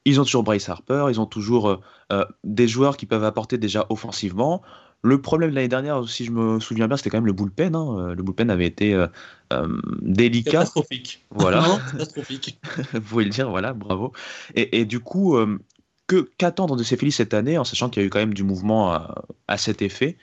Ils 0.05 0.21
ont 0.21 0.25
toujours 0.25 0.45
Bryce 0.45 0.69
Harper, 0.69 1.07
ils 1.11 1.21
ont 1.21 1.27
toujours 1.27 1.81
euh, 2.12 2.25
des 2.45 2.69
joueurs 2.69 2.97
qui 2.97 3.07
peuvent 3.07 3.25
apporter 3.25 3.59
déjà 3.59 3.87
offensivement. 3.89 4.62
Le 5.07 5.21
problème 5.21 5.51
de 5.51 5.55
l'année 5.55 5.69
dernière, 5.69 6.09
si 6.09 6.25
je 6.25 6.33
me 6.33 6.59
souviens 6.59 6.88
bien, 6.88 6.97
c'était 6.97 7.11
quand 7.11 7.19
même 7.19 7.27
le 7.27 7.33
bullpen. 7.33 7.77
Hein. 7.77 8.12
Le 8.14 8.23
bullpen 8.25 8.51
avait 8.51 8.66
été 8.66 8.92
euh, 8.92 9.07
euh, 9.53 9.81
délicat. 10.03 10.51
Catastrophique. 10.51 11.25
Voilà. 11.31 11.61
non, 11.61 11.79
catastrophique. 11.92 12.59
Vous 12.92 13.01
pouvez 13.01 13.25
le 13.25 13.31
dire, 13.31 13.49
voilà, 13.49 13.73
bravo. 13.73 14.12
Et, 14.57 14.81
et 14.81 14.85
du 14.85 14.99
coup, 14.99 15.37
euh, 15.37 15.61
que 16.09 16.29
qu'attendre 16.38 16.75
de 16.75 16.83
ces 16.83 16.97
Phillies 16.97 17.12
cette 17.12 17.35
année, 17.35 17.57
en 17.57 17.62
sachant 17.62 17.88
qu'il 17.88 18.03
y 18.03 18.05
a 18.05 18.07
eu 18.09 18.11
quand 18.11 18.19
même 18.19 18.35
du 18.35 18.42
mouvement 18.42 18.92
à, 18.92 19.25
à 19.47 19.59
cet 19.59 19.81
effet 19.81 20.16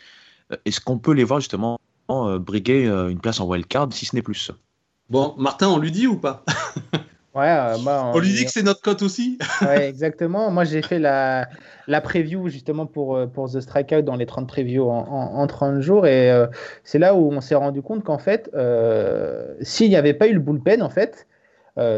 Est-ce 0.66 0.82
qu'on 0.82 0.98
peut 0.98 1.14
les 1.14 1.24
voir 1.24 1.40
justement 1.40 1.80
briguer 2.10 2.86
une 2.86 3.20
place 3.20 3.40
en 3.40 3.48
wildcard, 3.48 3.88
si 3.92 4.06
ce 4.06 4.16
n'est 4.16 4.22
plus? 4.22 4.52
Bon, 5.10 5.34
Martin, 5.38 5.70
on 5.70 5.80
lui 5.80 5.92
dit 5.92 6.08
ou 6.08 6.18
pas? 6.18 6.44
Ouais, 7.34 7.50
euh, 7.50 7.78
bah, 7.84 8.12
on 8.14 8.20
lui 8.20 8.32
dit 8.32 8.46
que 8.46 8.52
c'est 8.52 8.62
notre 8.62 8.82
cote 8.82 9.02
aussi. 9.02 9.40
ouais, 9.62 9.88
exactement. 9.88 10.52
Moi, 10.52 10.66
j'ai 10.66 10.84
fait 10.84 11.00
la, 11.00 11.48
la 11.88 12.00
preview 12.00 12.48
justement 12.48 12.86
pour, 12.86 13.20
pour 13.34 13.52
The 13.52 13.60
Strikeout 13.60 14.04
dans 14.04 14.16
les 14.16 14.28
30 14.28 14.48
previews 14.48 14.88
en, 14.88 15.08
en, 15.08 15.40
en 15.40 15.48
30 15.48 15.82
jours. 15.82 16.06
Et 16.06 16.32
euh, 16.32 16.46
c'est 16.84 17.00
là 17.00 17.16
où 17.16 17.32
on 17.32 17.42
s'est 17.42 17.56
rendu 17.56 17.82
compte 17.82 18.04
qu'en 18.04 18.20
fait, 18.20 18.52
euh, 18.54 19.56
s'il 19.62 19.90
n'y 19.90 19.96
avait 19.96 20.14
pas 20.14 20.28
eu 20.28 20.34
le 20.34 20.40
bullpen, 20.40 20.84
en 20.84 20.90
fait, 20.90 21.28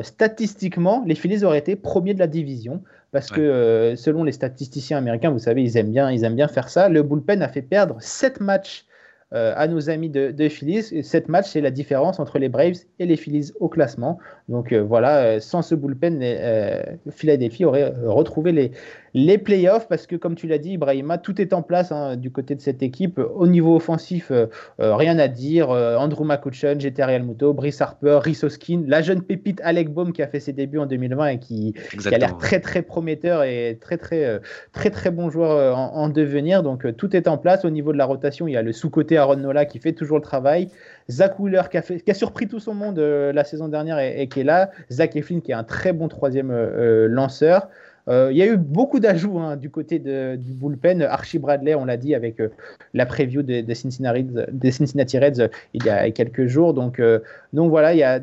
statistiquement, 0.04 1.04
les 1.06 1.16
Phillies 1.16 1.44
auraient 1.44 1.60
été 1.60 1.76
premiers 1.76 2.14
de 2.14 2.20
la 2.20 2.28
division. 2.28 2.82
Parce 3.12 3.30
ouais. 3.32 3.38
que 3.38 3.94
selon 3.98 4.24
les 4.24 4.32
statisticiens 4.32 4.98
américains, 4.98 5.32
vous 5.32 5.40
savez, 5.40 5.64
ils 5.64 5.78
aiment, 5.78 5.92
bien, 5.92 6.12
ils 6.12 6.24
aiment 6.24 6.36
bien 6.36 6.48
faire 6.48 6.70
ça. 6.70 6.88
Le 6.88 7.04
bullpen 7.04 7.42
a 7.42 7.50
fait 7.50 7.62
perdre 7.62 7.98
7 8.00 8.40
matchs 8.40 8.86
euh, 9.34 9.54
à 9.56 9.68
nos 9.68 9.90
amis 9.90 10.10
de, 10.10 10.50
Phillies. 10.50 11.04
Cette 11.04 11.30
match, 11.30 11.50
c'est 11.50 11.62
la 11.62 11.72
différence 11.72 12.20
entre 12.20 12.38
les 12.38 12.48
Braves 12.48 12.78
et 13.00 13.08
les 13.08 13.16
Phillies 13.16 13.52
au 13.60 13.70
classement. 13.70 14.20
Donc 14.50 14.72
euh, 14.72 14.84
voilà, 14.84 15.18
euh, 15.24 15.40
sans 15.40 15.64
ce 15.64 15.74
bullpen, 15.74 16.22
Philadelphie 17.10 17.66
aurait 17.66 17.92
retrouvé 18.06 18.52
les, 18.52 18.72
les 19.16 19.38
playoffs 19.38 19.88
parce 19.88 20.08
que, 20.08 20.18
comme 20.18 20.36
tu 20.36 20.46
l'as 20.46 20.58
dit, 20.58 20.74
Ibrahima, 20.74 21.18
tout 21.18 21.40
est 21.40 21.54
en 21.54 21.62
place 21.62 21.94
hein, 21.94 22.18
du 22.18 22.32
côté 22.32 22.54
de 22.54 22.60
cette 22.60 22.84
équipe. 22.84 23.18
Au 23.18 23.48
niveau 23.48 23.78
offensif, 23.78 24.30
euh, 24.30 24.48
rien 24.78 25.18
à 25.20 25.30
dire. 25.30 25.72
Euh, 25.72 25.96
Andrew 25.96 26.26
McCutcheon, 26.26 26.78
GT 26.78 27.02
Real 27.02 27.24
Muto, 27.24 27.54
Brice 27.54 27.80
Harper, 27.80 28.20
Rissoskin, 28.22 28.84
la 28.88 29.02
jeune 29.02 29.22
pépite 29.22 29.62
Alec 29.64 29.90
Baum 29.90 30.12
qui 30.12 30.22
a 30.22 30.28
fait 30.28 30.42
ses 30.42 30.52
débuts 30.52 30.80
en 30.80 30.86
2020 30.86 31.28
et 31.28 31.40
qui, 31.40 31.74
qui 31.98 32.14
a 32.14 32.18
l'air 32.18 32.38
très 32.38 32.60
très 32.60 32.82
prometteur 32.82 33.44
et 33.44 33.78
très 33.80 33.98
très 33.98 34.42
très 34.74 34.90
très 34.90 35.12
bon 35.12 35.30
joueur 35.30 35.78
en, 35.78 35.96
en 35.96 36.10
devenir. 36.10 36.62
Donc 36.62 36.86
tout 36.98 37.16
est 37.16 37.30
en 37.30 37.38
place. 37.38 37.64
Au 37.64 37.70
niveau 37.70 37.94
de 37.94 37.98
la 37.98 38.06
rotation, 38.06 38.50
il 38.50 38.52
y 38.52 38.58
a 38.58 38.62
le 38.62 38.74
sous-côté 38.74 39.18
Aaron 39.18 39.38
Nola 39.38 39.64
qui 39.64 39.80
fait 39.80 39.94
toujours 39.94 40.18
le 40.18 40.24
travail. 40.24 40.68
Zach 41.10 41.40
Wheeler 41.40 41.64
qui 41.72 41.78
a, 41.78 41.82
fait, 41.82 42.02
qui 42.02 42.12
a 42.12 42.14
surpris 42.14 42.50
tout 42.50 42.60
son 42.60 42.74
monde 42.74 43.00
euh, 43.00 43.32
la 43.32 43.46
saison 43.46 43.70
dernière 43.70 44.00
et, 44.00 44.22
et, 44.22 44.28
qui 44.28 44.42
est 44.42 44.44
là. 44.44 44.72
Zach 44.92 45.16
Eflin 45.16 45.40
qui 45.40 45.52
est 45.52 45.56
un 45.56 45.64
très 45.64 45.94
bon 45.94 46.10
troisième 46.10 46.52
euh, 46.52 47.08
lanceur. 47.08 47.70
Euh, 48.08 48.30
il 48.32 48.38
y 48.38 48.44
a 48.44 48.46
eu 48.46 48.58
beaucoup 48.58 49.00
d'ajouts 49.00 49.40
hein, 49.40 49.56
du 49.56 49.70
côté 49.70 50.00
de, 50.00 50.36
du 50.36 50.54
bullpen. 50.54 51.02
Archie 51.02 51.40
Bradley, 51.40 51.76
on 51.76 51.86
l'a 51.86 51.98
dit 51.98 52.14
avec 52.14 52.40
euh, 52.40 52.50
la 52.94 53.06
preview 53.06 53.42
des, 53.42 53.64
Cincinnati, 53.74 55.18
Reds 55.18 55.40
euh, 55.40 55.48
il 55.74 55.84
y 55.86 55.90
a 55.90 56.10
quelques 56.12 56.46
jours. 56.46 56.74
Donc, 56.74 57.02
voilà, 57.54 58.20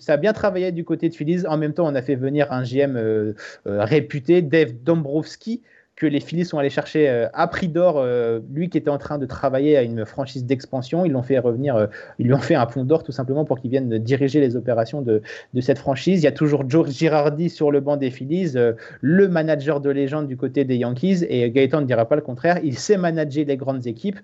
ça 0.00 0.14
a 0.14 0.16
bien 0.16 0.32
travaillé 0.32 0.72
du 0.72 0.84
côté 0.84 1.08
de 1.08 1.14
Phillies. 1.14 1.46
En 1.46 1.56
même 1.56 1.74
temps, 1.74 1.86
on 1.86 1.94
a 1.94 2.02
fait 2.02 2.16
venir 2.16 2.50
un 2.52 2.62
GM 2.62 3.34
réputé, 3.66 4.42
Dave 4.42 4.72
Dombrowski, 4.82 5.62
que 5.96 6.06
les 6.06 6.20
Phillies 6.20 6.44
sont 6.44 6.58
allés 6.58 6.70
chercher 6.70 7.08
euh, 7.08 7.26
à 7.32 7.48
prix 7.48 7.68
d'or, 7.68 7.94
euh, 7.96 8.40
lui 8.52 8.68
qui 8.68 8.76
était 8.76 8.90
en 8.90 8.98
train 8.98 9.16
de 9.16 9.24
travailler 9.24 9.78
à 9.78 9.82
une 9.82 10.04
franchise 10.04 10.44
d'expansion. 10.44 11.06
Ils 11.06 11.12
l'ont 11.12 11.22
fait 11.22 11.38
revenir, 11.38 11.74
euh, 11.74 11.86
ils 12.18 12.26
lui 12.26 12.34
ont 12.34 12.38
fait 12.38 12.54
un 12.54 12.66
pont 12.66 12.84
d'or 12.84 13.02
tout 13.02 13.12
simplement 13.12 13.46
pour 13.46 13.58
qu'il 13.58 13.70
vienne 13.70 13.98
diriger 13.98 14.40
les 14.40 14.56
opérations 14.56 15.00
de, 15.00 15.22
cette 15.60 15.78
franchise. 15.78 16.20
Il 16.20 16.24
y 16.24 16.28
a 16.28 16.32
toujours 16.32 16.68
Joe 16.68 16.90
Girardi 16.90 17.48
sur 17.48 17.70
le 17.70 17.80
banc 17.80 17.96
des 17.96 18.10
Phillies, 18.10 18.52
le 19.00 19.28
manager 19.28 19.80
de 19.80 19.88
légende 19.88 20.26
du 20.28 20.36
côté 20.36 20.64
des 20.64 20.76
Yankees, 20.76 21.24
et 21.28 21.50
Gaëtan 21.50 21.80
ne 21.80 21.86
dira 21.86 22.06
pas 22.06 22.16
le 22.16 22.22
contraire. 22.22 22.60
Il 22.62 22.78
sait 22.78 22.98
manager 22.98 23.46
les 23.46 23.56
grandes 23.56 23.86
équipes. 23.86 24.18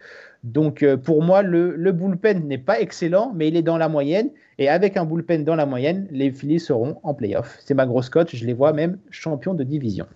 Donc 0.44 0.84
pour 1.04 1.22
moi, 1.22 1.42
le, 1.42 1.74
le 1.74 1.92
bullpen 1.92 2.46
n'est 2.46 2.58
pas 2.58 2.80
excellent, 2.80 3.32
mais 3.34 3.48
il 3.48 3.56
est 3.56 3.62
dans 3.62 3.78
la 3.78 3.88
moyenne. 3.88 4.28
Et 4.58 4.68
avec 4.68 4.98
un 4.98 5.06
bullpen 5.06 5.44
dans 5.44 5.56
la 5.56 5.64
moyenne, 5.64 6.06
les 6.10 6.30
Phillies 6.30 6.60
seront 6.60 6.98
en 7.02 7.14
playoff. 7.14 7.58
C'est 7.64 7.74
ma 7.74 7.86
grosse 7.86 8.10
cote. 8.10 8.34
Je 8.34 8.44
les 8.44 8.52
vois 8.52 8.72
même 8.72 8.98
champions 9.10 9.54
de 9.54 9.64
division. 9.64 10.06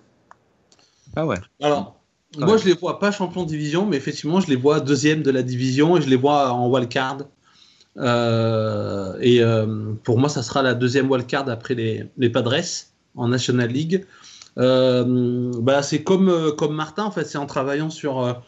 Ah 1.16 1.26
ouais. 1.26 1.38
Alors, 1.62 1.98
ah 2.36 2.44
moi, 2.44 2.54
ouais. 2.54 2.58
je 2.58 2.66
les 2.66 2.74
vois 2.74 2.98
pas 2.98 3.10
champion 3.10 3.42
de 3.42 3.48
division, 3.48 3.86
mais 3.86 3.96
effectivement, 3.96 4.40
je 4.40 4.48
les 4.48 4.56
vois 4.56 4.80
deuxième 4.80 5.22
de 5.22 5.30
la 5.30 5.42
division 5.42 5.96
et 5.96 6.02
je 6.02 6.08
les 6.08 6.16
vois 6.16 6.52
en 6.52 6.68
wildcard. 6.68 7.18
Euh, 7.96 9.16
et 9.20 9.42
euh, 9.42 9.94
pour 10.04 10.18
moi, 10.18 10.28
ça 10.28 10.42
sera 10.42 10.62
la 10.62 10.74
deuxième 10.74 11.10
wildcard 11.10 11.48
après 11.48 11.74
les, 11.74 12.04
les 12.18 12.28
Padres 12.28 12.60
en 13.14 13.28
National 13.28 13.70
League. 13.70 14.04
Euh, 14.58 15.50
bah, 15.60 15.82
c'est 15.82 16.02
comme, 16.02 16.54
comme 16.56 16.74
Martin, 16.74 17.04
en 17.04 17.10
fait, 17.10 17.24
c'est 17.24 17.38
en 17.38 17.46
travaillant 17.46 17.88
sur, 17.88 18.42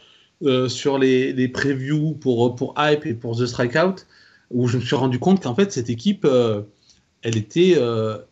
sur 0.68 0.98
les, 0.98 1.33
les 1.33 1.48
previews 1.48 2.12
pour, 2.12 2.54
pour 2.54 2.74
Hype 2.76 3.07
et 3.07 3.14
pour 3.14 3.38
The 3.38 3.46
Strikeout 3.46 4.04
où 4.50 4.66
je 4.66 4.78
me 4.78 4.83
suis 4.83 4.96
rendu 4.96 5.18
compte 5.18 5.42
qu'en 5.42 5.54
fait, 5.54 5.72
cette 5.72 5.90
équipe, 5.90 6.26
elle, 7.22 7.37
était, 7.37 7.78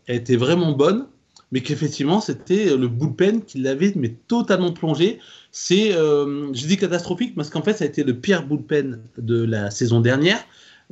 elle 0.06 0.16
était 0.16 0.36
vraiment 0.36 0.72
bonne 0.72 1.06
mais 1.52 1.60
qu'effectivement 1.60 2.20
c'était 2.20 2.76
le 2.76 2.88
bullpen 2.88 3.42
qui 3.42 3.58
l'avait 3.58 3.92
mais 3.96 4.14
totalement 4.28 4.72
plongé. 4.72 5.18
C'est, 5.52 5.94
euh, 5.94 6.52
je 6.52 6.66
dis 6.66 6.76
catastrophique 6.76 7.34
parce 7.34 7.50
qu'en 7.50 7.62
fait 7.62 7.74
ça 7.74 7.84
a 7.84 7.86
été 7.86 8.04
le 8.04 8.14
pire 8.14 8.46
bullpen 8.46 9.00
de 9.18 9.44
la 9.44 9.70
saison 9.70 10.00
dernière. 10.00 10.38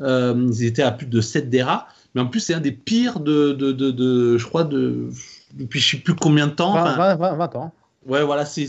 Euh, 0.00 0.48
ils 0.50 0.64
étaient 0.64 0.82
à 0.82 0.90
plus 0.90 1.06
de 1.06 1.20
7 1.20 1.50
DERA, 1.50 1.86
mais 2.14 2.20
en 2.20 2.26
plus 2.26 2.40
c'est 2.40 2.54
un 2.54 2.60
des 2.60 2.72
pires 2.72 3.20
de, 3.20 3.52
de, 3.52 3.72
de, 3.72 3.90
de, 3.90 4.38
je 4.38 4.46
crois, 4.46 4.64
de, 4.64 5.10
depuis 5.54 5.80
je 5.80 5.92
sais 5.92 6.02
plus 6.02 6.14
combien 6.14 6.46
de 6.46 6.52
temps. 6.52 6.74
20, 6.74 6.96
20, 6.96 7.14
20, 7.16 7.36
20 7.36 7.56
ans. 7.56 7.72
Ouais, 8.06 8.22
voilà, 8.22 8.44
c'est 8.44 8.68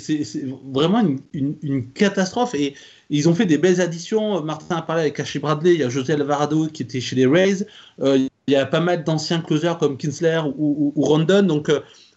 vraiment 0.74 1.02
une, 1.02 1.20
une, 1.34 1.56
une, 1.62 1.92
catastrophe. 1.92 2.56
Et 2.56 2.74
ils 3.10 3.28
ont 3.28 3.36
fait 3.36 3.46
des 3.46 3.58
belles 3.58 3.82
additions. 3.82 4.42
Martin 4.42 4.78
a 4.78 4.82
parlé 4.82 5.02
avec 5.02 5.20
Ashley 5.20 5.42
Bradley, 5.42 5.74
il 5.74 5.80
y 5.82 5.84
a 5.84 5.90
José 5.90 6.14
Alvarado 6.14 6.68
qui 6.68 6.84
était 6.84 7.02
chez 7.02 7.18
les 7.18 7.26
Rays. 7.26 7.66
Euh, 8.00 8.28
il 8.48 8.54
y 8.54 8.58
a 8.58 8.66
pas 8.66 8.80
mal 8.80 9.04
d'anciens 9.04 9.42
closers 9.42 9.78
comme 9.78 9.98
Kinsler 9.98 10.42
ou, 10.58 10.94
Rondon. 10.98 11.44
Donc, 11.44 11.72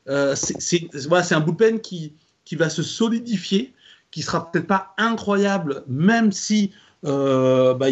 euh, 0.09 0.35
c'est 0.35 0.89
voilà, 1.07 1.25
un 1.31 1.41
bullpen 1.41 1.81
qui, 1.81 2.15
qui 2.45 2.57
va 2.57 2.69
se 2.71 2.83
solidifier, 2.83 3.73
qui 4.11 4.23
sera 4.23 4.51
peut-être 4.51 4.67
pas 4.67 4.95
incroyable, 4.99 5.85
même 5.87 6.33
si 6.33 6.73
euh, 7.05 7.75
bah, 7.75 7.87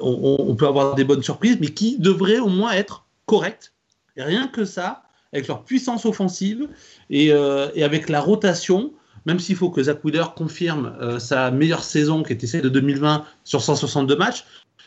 on, 0.00 0.54
peut 0.54 0.66
avoir 0.66 0.94
des 0.94 1.04
bonnes 1.04 1.22
surprises, 1.22 1.58
mais 1.60 1.68
qui 1.68 1.98
devrait 1.98 2.38
au 2.38 2.48
moins 2.48 2.72
être 2.72 3.06
correct. 3.26 3.72
Et 4.16 4.22
rien 4.22 4.46
que 4.46 4.64
ça, 4.64 5.02
avec 5.32 5.48
leur 5.48 5.64
puissance 5.64 6.06
offensive 6.06 6.68
et, 7.10 7.32
euh, 7.32 7.68
avec 7.82 8.08
la 8.08 8.20
rotation, 8.20 8.92
même 9.26 9.40
s'il 9.40 9.56
faut 9.56 9.70
que 9.70 9.82
Zach 9.82 10.04
Wheeler 10.04 10.24
confirme 10.36 10.96
euh, 11.00 11.18
sa 11.18 11.50
meilleure 11.50 11.82
saison 11.82 12.22
qui 12.22 12.32
était 12.32 12.46
celle 12.46 12.62
de 12.62 12.68
2020 12.68 13.24
sur 13.42 13.62
162 13.62 14.16
matchs, 14.16 14.44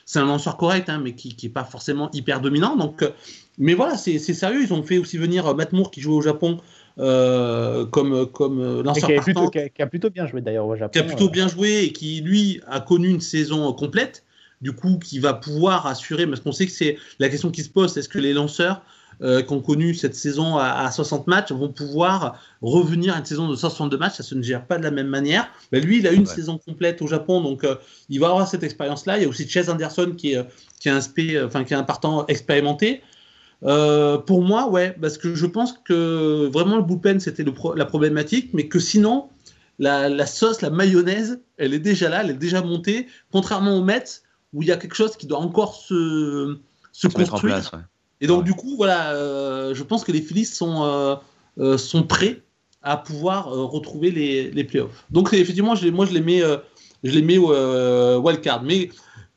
c'est 0.08 0.20
un 0.20 0.26
lanceur 0.26 0.56
correct, 0.56 0.88
hein, 0.88 1.02
mais 1.04 1.13
qui 1.13 1.36
n'est 1.43 1.50
pas 1.50 1.65
forcément 1.65 2.10
hyper 2.13 2.39
dominant. 2.39 2.78
Donc, 2.78 3.04
euh, 3.04 3.10
mais 3.58 3.74
voilà, 3.74 3.98
c'est 3.98 4.17
sérieux. 4.20 4.63
Ils 4.63 4.74
ont 4.74 4.82
fait 4.82 4.98
aussi 4.98 5.17
venir 5.17 5.54
Matt 5.54 5.74
Moore 5.74 5.91
qui 5.91 6.00
joue 6.00 6.13
au 6.13 6.22
Japon 6.22 6.60
euh, 6.98 7.86
comme, 7.86 8.26
comme 8.32 8.82
lanceur 8.84 9.10
qui, 9.10 9.15
plutôt, 9.17 9.50
qui, 9.50 9.60
a, 9.60 9.67
qui, 9.67 9.82
a, 9.82 9.88
plutôt 9.88 10.10
bien 10.10 10.26
joué 10.26 10.39
d'ailleurs 10.39 10.65
au 10.65 10.78
Japon. 10.78 10.91
Qui 10.93 11.00
a 11.00 11.04
plutôt 11.04 11.28
euh... 11.28 11.32
bien 11.32 11.50
joué 11.50 11.84
et 11.84 11.91
qui, 11.91 12.22
lui, 12.22 12.62
a 12.67 12.80
connu 12.80 13.10
une 13.10 13.22
saison 13.22 13.72
complète. 13.74 14.24
Du 14.62 14.72
coup, 14.72 14.98
qui 14.98 15.20
va 15.20 15.34
pouvoir 15.34 15.86
assurer, 15.86 16.26
parce 16.26 16.39
qu'on 16.39 16.52
sait 16.52 16.65
que 16.65 16.72
c'est 16.72 16.98
la 17.20 17.30
question 17.30 17.52
qui 17.52 17.62
se 17.62 17.70
pose, 17.70 17.96
est-ce 17.96 18.10
que 18.10 18.17
les 18.17 18.34
lanceurs 18.34 18.82
euh, 19.21 19.41
qui 19.41 19.53
ont 19.53 19.62
connu 19.62 19.93
cette 19.95 20.15
saison 20.15 20.58
à, 20.58 20.67
à, 20.67 20.91
60 20.91 21.27
matchs 21.27 21.51
vont 21.51 21.69
pouvoir 21.69 22.39
revenir 22.62 23.15
à 23.15 23.19
une 23.19 23.25
saison 23.25 23.47
de 23.47 23.56
162 23.56 23.97
matchs. 23.97 24.17
Ça 24.17 24.23
se 24.23 24.36
ne 24.36 24.43
gère 24.43 24.65
pas 24.65 24.77
de 24.77 24.84
la 24.84 24.91
même 24.91 25.08
manière. 25.08 25.47
Mais 25.71 25.80
lui, 25.80 25.99
il 25.99 26.08
a 26.08 26.12
une 26.12 26.21
ouais. 26.21 26.25
saison 26.25 26.58
complète 26.58 27.01
au 27.01 27.08
Japon, 27.08 27.41
donc 27.41 27.63
euh, 27.63 27.75
il 28.10 28.19
va 28.19 28.27
avoir 28.30 28.47
cette 28.47 28.63
expérience-là. 28.63 29.17
Il 29.17 29.23
y 29.23 29.25
a 29.25 29.30
aussi 29.30 29.47
Chase 29.47 29.69
Anderson 29.69 30.13
qui 30.17 30.34
est, 30.34 30.45
qui 30.80 30.89
est 30.89 30.91
un, 30.91 31.01
spé, 31.01 31.41
enfin, 31.41 31.63
qui 31.63 31.73
est 31.73 31.77
un 31.77 31.84
partant 31.84 32.25
expérimenté. 32.27 33.01
Euh, 33.63 34.17
pour 34.17 34.43
moi, 34.43 34.69
ouais, 34.69 34.95
parce 35.01 35.17
que 35.17 35.34
je 35.34 35.45
pense 35.45 35.73
que 35.73 36.49
vraiment 36.53 36.77
le 36.77 36.84
bullpen 36.84 37.19
c'était 37.19 37.45
la 37.75 37.86
problématique, 37.86 38.51
mais 38.53 38.67
que 38.67 38.80
sinon 38.80 39.30
la, 39.80 40.25
sauce, 40.25 40.62
la 40.62 40.69
mayonnaise, 40.69 41.41
elle 41.58 41.73
est 41.73 41.80
déjà 41.80 42.10
là, 42.10 42.23
elle 42.23 42.32
est 42.32 42.36
déjà 42.36 42.62
montée, 42.62 43.08
contrairement 43.32 43.77
aux 43.77 43.84
Mets 43.84 44.21
où 44.53 44.62
il 44.62 44.67
y 44.67 44.71
a 44.71 44.77
quelque 44.77 44.95
chose 44.95 45.17
qui 45.17 45.27
doit 45.27 45.39
encore 45.39 45.75
se, 45.75 46.58
se, 46.91 47.08
construire. 47.08 47.71
Et 48.21 48.27
donc 48.27 48.43
du 48.43 48.53
coup, 48.53 48.75
voilà, 48.75 49.12
euh, 49.12 49.73
je 49.73 49.84
pense 49.84 50.03
que 50.03 50.12
les 50.12 50.21
Phillies 50.21 50.45
sont, 50.45 51.19
euh, 51.60 51.77
sont 51.77 52.03
prêts 52.03 52.41
à 52.82 52.97
pouvoir 52.97 53.49
retrouver 53.49 54.12
les, 54.12 54.51
les 54.51 54.63
playoffs. 54.63 55.06
Donc 55.10 55.34
effectivement, 55.34 55.75
je, 55.75 55.88
moi 55.89 56.06
je 56.06 56.13
les 56.13 56.21
mets, 56.21 56.41
je 57.03 57.12
les 57.12 57.21
mets 57.21 57.38
wildcard, 57.38 58.63
mais 58.63 58.89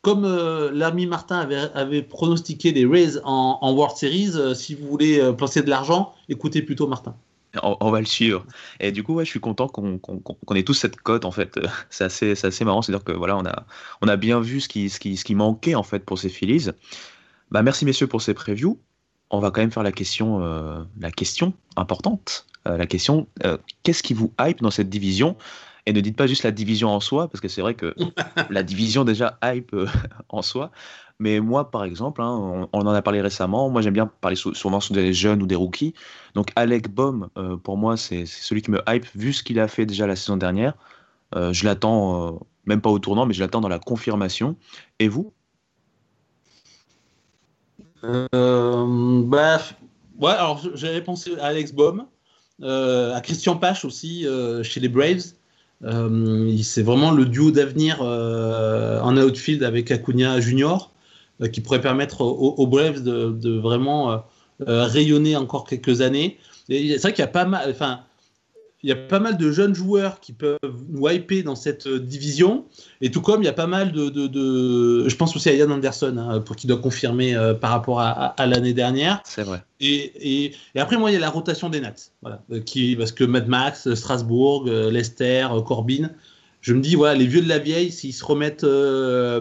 comme 0.03 0.25
euh, 0.25 0.71
l'ami 0.73 1.07
Martin 1.07 1.47
avait, 1.75 2.03
pronostiqué 2.03 2.73
les 2.73 2.87
Rays 2.87 3.19
en, 3.25 3.73
World 3.73 3.97
Series, 3.97 4.33
euh, 4.35 4.55
si 4.55 4.75
vous 4.75 4.87
voulez 4.89 5.21
euh, 5.21 5.33
placer 5.33 5.63
de 5.63 5.69
l'argent, 5.69 6.15
écoutez 6.29 6.63
plutôt 6.63 6.87
Martin. 6.87 7.15
On, 7.63 7.91
va 7.91 7.99
le 7.99 8.07
suivre. 8.07 8.47
Et 8.79 8.93
du 8.93 9.03
coup, 9.03 9.15
ouais, 9.15 9.25
je 9.25 9.31
suis 9.31 9.41
content 9.41 9.67
qu'on 9.67 10.55
ait 10.55 10.63
tous 10.63 10.75
cette 10.75 10.97
cote 10.97 11.25
en 11.25 11.33
fait. 11.33 11.59
C'est 11.91 12.05
assez, 12.05 12.45
assez 12.45 12.65
marrant, 12.65 12.81
c'est-à-dire 12.81 13.03
que 13.03 13.11
voilà, 13.11 13.37
on 13.37 13.45
a, 13.45 13.67
on 14.03 14.09
a 14.09 14.17
bien 14.17 14.41
vu 14.41 14.61
ce 14.61 14.69
qui, 14.69 14.89
ce 14.89 15.01
qui, 15.01 15.17
ce 15.17 15.25
qui 15.25 15.35
manquait 15.35 15.75
en 15.75 15.83
fait 15.83 16.05
pour 16.05 16.19
ces 16.19 16.29
Phillies. 16.29 16.71
Bah, 17.51 17.63
merci 17.63 17.85
messieurs 17.85 18.07
pour 18.07 18.23
ces 18.23 18.35
previews. 18.35 18.79
On 19.31 19.41
va 19.41 19.51
quand 19.51 19.61
même 19.61 19.71
faire 19.71 19.83
la 19.83 19.93
question, 19.93 20.41
la 20.99 21.11
question 21.13 21.53
importante. 21.77 22.47
la 22.65 22.87
question, 22.87 23.29
qu'est-ce 23.85 24.03
qui 24.03 24.13
vous 24.13 24.33
hype 24.41 24.61
dans 24.61 24.73
cette 24.73 24.91
division? 24.91 25.37
Et 25.87 25.93
ne 25.93 26.01
dites 26.01 26.17
pas 26.17 26.27
juste 26.27 26.43
la 26.43 26.51
division 26.51 26.91
en 26.91 27.01
soi, 27.01 27.29
parce 27.29 27.41
que 27.41 27.49
c'est 27.49 27.63
vrai 27.63 27.75
que 27.75 27.95
la 28.51 28.63
division 28.63 29.05
déjà 29.05 29.39
hype 29.43 29.73
euh, 29.75 29.87
en 30.29 30.43
soi. 30.43 30.71
Mais 31.19 31.41
moi, 31.41 31.71
par 31.71 31.85
exemple, 31.85 32.23
hein, 32.23 32.69
on, 32.73 32.81
en 32.81 32.87
a 32.87 33.03
parlé 33.03 33.21
récemment. 33.21 33.69
Moi, 33.69 33.83
j'aime 33.83 33.95
bien 33.95 34.07
parler 34.07 34.37
souvent 34.37 34.81
sur 34.81 34.95
des 34.95 35.13
jeunes 35.13 35.43
ou 35.43 35.47
des 35.47 35.55
rookies. 35.55 35.95
Donc, 36.35 36.51
Alec 36.57 36.89
Baum, 36.89 37.29
euh, 37.37 37.57
pour 37.57 37.77
moi, 37.77 37.97
c'est 37.97 38.25
celui 38.25 38.63
qui 38.63 38.71
me 38.71 38.81
hype, 38.89 39.07
vu 39.15 39.33
ce 39.33 39.43
qu'il 39.43 39.61
a 39.61 39.69
fait 39.69 39.85
déjà 39.85 40.07
la 40.07 40.17
saison 40.17 40.37
dernière. 40.39 40.75
Euh, 41.35 41.53
je 41.53 41.65
l'attends, 41.65 42.41
même 42.65 42.81
pas 42.81 42.91
au 42.91 42.99
tournant, 42.99 43.27
mais 43.27 43.35
je 43.35 43.41
l'attends 43.41 43.61
dans 43.61 43.69
la 43.69 43.79
confirmation. 43.79 44.57
Et 44.99 45.09
vous? 45.09 45.33
Bah, 48.03 49.61
ouais, 50.19 50.31
alors 50.31 50.61
j'avais 50.75 51.03
pensé 51.03 51.37
à 51.41 51.47
Alex 51.47 51.73
Baum, 51.73 52.07
à 52.63 53.21
Christian 53.23 53.57
Pache 53.57 53.85
aussi 53.85 54.27
chez 54.63 54.81
les 54.81 54.89
Braves. 54.89 55.35
Euh, 55.85 56.59
c'est 56.63 56.83
vraiment 56.83 57.11
le 57.11 57.25
duo 57.25 57.51
d'avenir 57.51 58.01
euh, 58.03 59.01
en 59.01 59.17
outfield 59.17 59.63
avec 59.63 59.91
Acuna 59.91 60.39
Junior 60.39 60.93
euh, 61.41 61.49
qui 61.49 61.63
pourrait 61.63 61.81
permettre 61.81 62.21
aux, 62.21 62.67
Braves 62.67 63.03
de, 63.03 63.59
vraiment 63.59 64.23
rayonner 64.61 65.37
encore 65.37 65.65
quelques 65.65 66.03
années. 66.03 66.39
C'est 66.69 66.99
vrai 66.99 67.13
qu'il 67.13 67.23
y 67.23 67.29
a 67.29 67.29
pas 67.29 67.47
mal, 67.47 67.71
enfin, 67.71 68.01
il 68.83 68.89
y 68.89 68.93
a 68.93 68.97
pas 68.97 69.21
mal 69.21 69.37
de 69.37 69.53
jeunes 69.53 69.75
joueurs 69.75 70.21
qui 70.21 70.33
peuvent 70.33 70.59
nous 70.89 71.09
hyper 71.09 71.45
dans 71.45 71.55
cette 71.55 71.87
euh, 71.87 72.01
division. 72.01 72.65
Et 73.03 73.11
tout 73.11 73.21
comme 73.21 73.43
il 73.43 73.47
y 73.47 73.49
a 73.49 73.53
pas 73.53 73.67
mal 73.67 73.93
de. 73.93 74.09
de, 74.09 75.09
je 75.09 75.17
pense 75.17 75.37
aussi 75.37 75.51
à 75.51 75.55
Ian 75.55 75.71
Anderson, 75.71 76.17
hein, 76.17 76.41
pour 76.41 76.57
qui 76.57 76.67
doit 76.67 76.79
confirmer 76.79 77.35
euh, 77.35 77.53
par 77.53 77.71
rapport 77.71 78.01
à, 78.01 78.35
l'année 78.47 78.73
dernière. 78.73 79.21
C'est 79.25 79.43
vrai. 79.43 79.63
Et, 79.81 80.45
et, 80.45 80.55
et, 80.75 80.81
après, 80.81 80.97
moi, 80.97 81.11
il 81.11 81.15
y 81.15 81.17
a 81.17 81.21
la 81.21 81.31
rotation 81.31 81.69
des 81.69 81.81
Nats. 81.81 81.95
Voilà, 82.23 82.43
euh, 82.53 82.61
qui, 82.61 82.97
parce 82.97 83.13
que 83.13 83.25
Mad 83.25 83.49
Max, 83.49 83.93
Strasbourg, 83.95 84.65
Leicester, 84.67 85.49
Corbin. 85.67 86.11
Je 86.63 86.75
me 86.75 86.81
dis, 86.81 86.95
voilà, 86.95 87.15
les 87.15 87.27
vieux 87.27 87.41
de 87.41 87.49
la 87.49 87.59
vieille, 87.59 87.91
s'ils 87.91 88.13
se 88.13 88.25
remettent 88.25 88.67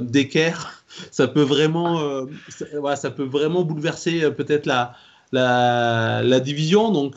d'équerre, 0.10 0.84
ça 1.12 1.28
peut 1.28 1.42
vraiment, 1.42 2.26
ça, 2.48 2.66
voilà, 2.80 2.96
ça 2.96 3.12
peut 3.12 3.26
vraiment 3.26 3.64
bouleverser 3.64 4.32
peut-être 4.32 4.66
la, 4.66 4.94
la, 5.34 6.22
la, 6.24 6.40
division. 6.40 6.92
Donc, 6.92 7.16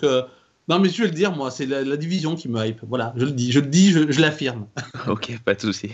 non, 0.68 0.78
mais 0.78 0.88
je 0.88 1.02
vais 1.02 1.08
le 1.08 1.14
dire, 1.14 1.32
moi, 1.34 1.50
c'est 1.50 1.66
la, 1.66 1.96
division 1.96 2.36
qui 2.36 2.48
me 2.48 2.64
hype. 2.64 2.80
Voilà, 2.86 3.12
je 3.16 3.24
le 3.24 3.32
dis, 3.32 3.50
je 3.50 3.60
le 3.60 3.66
dis, 3.66 3.90
je, 3.92 4.20
l'affirme. 4.20 4.66
ok, 5.08 5.38
pas 5.44 5.54
de 5.54 5.60
souci. 5.60 5.90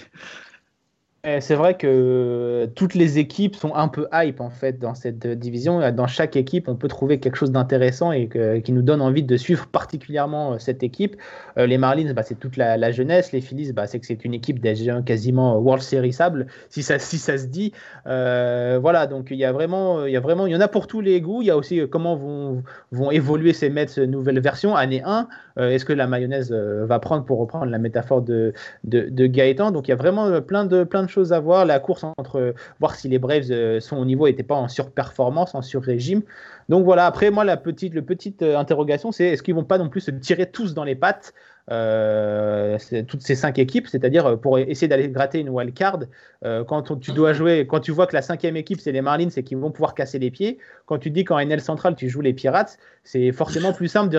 Eh, 1.25 1.41
c'est 1.41 1.57
vrai 1.57 1.77
que 1.77 2.69
toutes 2.77 2.95
les 2.95 3.19
équipes 3.19 3.57
sont 3.57 3.75
un 3.75 3.89
peu 3.89 4.07
hype 4.13 4.41
en 4.41 4.51
fait 4.51 4.79
dans 4.79 4.95
cette 4.95 5.27
division. 5.27 5.91
Dans 5.91 6.07
chaque 6.07 6.37
équipe, 6.37 6.69
on 6.69 6.77
peut 6.77 6.87
trouver 6.87 7.19
quelque 7.19 7.35
chose 7.35 7.51
d'intéressant 7.51 8.13
et 8.13 8.29
qui 8.63 8.71
nous 8.71 8.83
donne 8.83 9.03
envie 9.03 9.25
de 9.25 9.37
suivre 9.37 9.67
particulièrement 9.67 10.53
euh, 10.53 10.59
cette 10.59 10.85
équipe. 10.85 11.17
Euh, 11.59 11.67
les 11.67 11.77
Marlins, 11.77 12.13
bah, 12.15 12.23
c'est 12.23 12.39
toute 12.39 12.57
la, 12.57 12.93
jeunesse. 12.93 13.33
Les 13.33 13.41
Phillies, 13.41 13.73
bah, 13.73 13.89
c'est 13.89 13.99
que 13.99 14.07
c'est 14.07 14.25
une 14.25 14.33
équipe 14.33 14.61
déjà 14.61 15.03
quasiment 15.03 15.59
World 15.59 15.83
Series 15.83 16.13
sable, 16.13 16.47
si 16.71 16.85
ça, 16.85 17.01
se 17.01 17.47
dit. 17.47 17.73
Euh, 18.07 18.79
voilà, 18.81 19.09
donc 19.09 19.29
il 19.33 19.39
y 19.39 19.45
a 19.45 19.51
vraiment, 19.51 20.07
il 20.07 20.13
y 20.13 20.17
a 20.17 20.21
vraiment, 20.21 20.47
il 20.47 20.53
y 20.53 20.57
en 20.57 20.61
a 20.61 20.69
pour 20.69 20.87
tous 20.87 21.01
les 21.01 21.21
goûts. 21.21 21.43
Il 21.43 21.47
y 21.47 21.51
a 21.51 21.57
aussi 21.57 21.81
comment 21.91 22.15
vont, 22.15 23.11
évoluer 23.11 23.55
ces 23.55 23.71
Mets 23.71 23.99
nouvelle 24.07 24.39
version 24.39 24.77
année 24.77 25.03
1. 25.05 25.27
Est-ce 25.57 25.85
que 25.85 25.93
la 25.93 26.07
mayonnaise 26.07 26.53
va 26.53 27.01
prendre 27.01 27.25
pour 27.25 27.41
reprendre 27.41 27.67
la 27.67 27.79
métaphore 27.79 28.23
de, 28.23 28.53
de, 28.85 29.09
de 29.11 29.27
Gaëtan? 29.27 29.73
Donc 29.73 29.89
il 29.89 29.91
y 29.91 29.95
a 29.95 29.97
vraiment 29.97 30.41
plein 30.41 30.65
de 30.65 30.85
plein 30.85 31.03
de 31.03 31.08
choses 31.09 31.33
à 31.33 31.40
voir. 31.40 31.64
La 31.64 31.81
course 31.81 32.05
entre 32.05 32.55
voir 32.81 32.94
si 32.94 33.09
les 33.09 33.18
Braves 33.18 33.51
euh, 33.51 33.81
sont 33.81 33.97
au 33.97 34.05
niveau 34.05 34.27
n'était 34.27 34.42
pas 34.42 34.55
en 34.55 34.68
surperformance, 34.68 35.55
en 35.55 35.62
surrégime. 35.62 36.23
Donc 36.68 36.85
voilà, 36.85 37.07
après 37.07 37.31
moi, 37.31 37.44
la 37.44 37.57
petite, 37.57 37.99
petite 38.03 38.42
euh, 38.42 38.59
interrogation, 38.59 39.12
c'est 39.12 39.25
est-ce 39.25 39.42
qu'ils 39.42 39.55
vont 39.55 39.64
pas 39.64 39.79
non 39.79 39.88
plus 39.88 40.01
se 40.01 40.11
tirer 40.11 40.51
tous 40.51 40.75
dans 40.75 40.85
les 40.85 40.94
pattes? 40.94 41.35
Euh, 41.71 42.79
toutes 43.07 43.21
ces 43.21 43.35
cinq 43.35 43.59
équipes, 43.59 43.89
c'est-à-dire 43.89 44.27
euh, 44.27 44.37
pour 44.37 44.59
essayer 44.59 44.89
d'aller 44.89 45.09
gratter 45.09 45.41
une 45.41 45.51
wild 45.51 45.75
card. 45.75 46.01
Euh, 46.45 46.65
quand 46.65 46.99
tu 46.99 47.13
dois 47.13 47.35
jouer, 47.35 47.67
quand 47.67 47.81
tu 47.81 47.93
vois 47.93 48.07
que 48.07 48.17
la 48.17 48.23
cinquième 48.23 48.57
équipe 48.57 48.81
c'est 48.81 48.93
les 48.93 49.03
Marlins, 49.03 49.29
c'est 49.31 49.43
qu'ils 49.43 49.59
vont 49.59 49.71
pouvoir 49.71 49.95
casser 49.95 50.19
les 50.19 50.31
pieds. 50.31 50.59
Quand 50.87 50.99
tu 50.99 51.11
dis 51.11 51.25
qu'en 51.25 51.39
NL 51.39 51.61
central 51.61 51.95
tu 51.95 52.09
joues 52.09 52.23
les 52.23 52.33
Pirates, 52.33 52.79
c'est 53.05 53.33
forcément 53.33 53.73
plus 53.75 53.89
simple 53.89 54.09
de, 54.09 54.17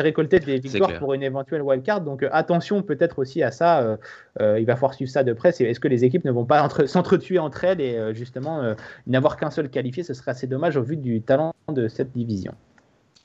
récolter 0.00 0.40
des 0.40 0.58
victoires 0.58 0.98
pour 0.98 1.14
une 1.14 1.22
éventuelle 1.22 1.62
wild 1.62 1.84
card. 1.84 2.00
Donc 2.00 2.26
attention 2.32 2.82
peut-être 2.82 3.20
aussi 3.20 3.42
à 3.42 3.52
ça. 3.52 3.98
il 4.40 4.64
va 4.64 4.74
falloir 4.74 4.94
suivre 4.94 5.10
ça 5.10 5.22
de 5.22 5.32
près. 5.32 5.50
Est-ce 5.50 5.80
que 5.80 5.88
les 5.88 6.04
équipes 6.04 6.24
ne 6.24 6.32
vont 6.32 6.46
pas 6.46 6.68
s'entretuer 6.86 7.38
entre 7.38 7.64
elles 7.64 7.80
et 7.80 8.14
justement 8.14 8.74
n'avoir 9.06 9.36
qu'un 9.36 9.50
seul 9.50 9.70
qualifié, 9.70 10.02
ce 10.02 10.14
serait 10.14 10.32
assez 10.32 10.46
dommage 10.48 10.76
au 10.76 10.82
vu 10.82 10.96
du 10.96 11.22
talent 11.22 11.54
de 11.72 11.86
cette 11.86 12.12
division. 12.12 12.54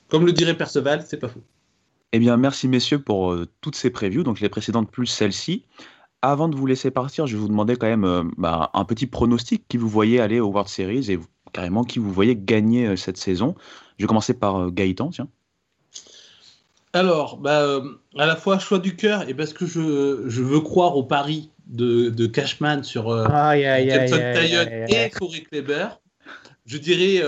Comme 0.09 0.27
le 0.27 0.31
dirait 0.31 0.53
Perceval, 0.53 1.01
c'est 1.01 1.17
pas 1.17 1.27
faux. 1.27 1.41
Eh 2.15 2.19
bien, 2.19 2.37
merci 2.37 2.67
messieurs 2.67 2.99
pour 2.99 3.33
euh, 3.33 3.47
toutes 3.59 3.75
ces 3.75 3.89
previews, 3.89 4.21
donc 4.21 4.39
les 4.39 4.47
précédentes 4.47 4.89
plus 4.89 5.07
celle-ci. 5.07 5.65
Avant 6.21 6.47
de 6.47 6.55
vous 6.55 6.67
laisser 6.67 6.91
partir, 6.91 7.25
je 7.25 7.35
vais 7.35 7.41
vous 7.41 7.47
demander 7.47 7.75
quand 7.75 7.87
même 7.87 8.05
euh, 8.05 8.23
bah, 8.37 8.69
un 8.75 8.85
petit 8.85 9.07
pronostic 9.07 9.67
qui 9.67 9.77
vous 9.77 9.89
voyez 9.89 10.21
aller 10.21 10.39
au 10.39 10.49
World 10.49 10.69
Series 10.69 11.11
et 11.11 11.19
carrément 11.53 11.83
qui 11.83 11.97
vous 11.97 12.13
voyez 12.13 12.35
gagner 12.35 12.85
euh, 12.85 12.95
cette 12.95 13.17
saison? 13.17 13.55
Je 13.97 14.03
vais 14.03 14.07
commencer 14.07 14.35
par 14.35 14.71
Gaëtan, 14.71 15.09
tiens. 15.09 15.27
Alors, 16.93 17.37
bah, 17.37 17.81
à 18.19 18.25
la 18.27 18.35
fois 18.35 18.59
choix 18.59 18.77
du 18.77 18.95
cœur 18.95 19.27
et 19.27 19.33
parce 19.33 19.51
que 19.51 19.65
je, 19.65 19.79
veux 19.79 20.59
croire 20.59 20.95
au 20.95 21.01
pari 21.01 21.49
de, 21.65 22.27
Cashman 22.27 22.83
sur 22.83 23.05
Kenton 23.05 24.17
et 24.87 25.09
Corey 25.09 25.41
Kleber. 25.41 25.87
Je 26.67 26.77
dirais 26.77 27.23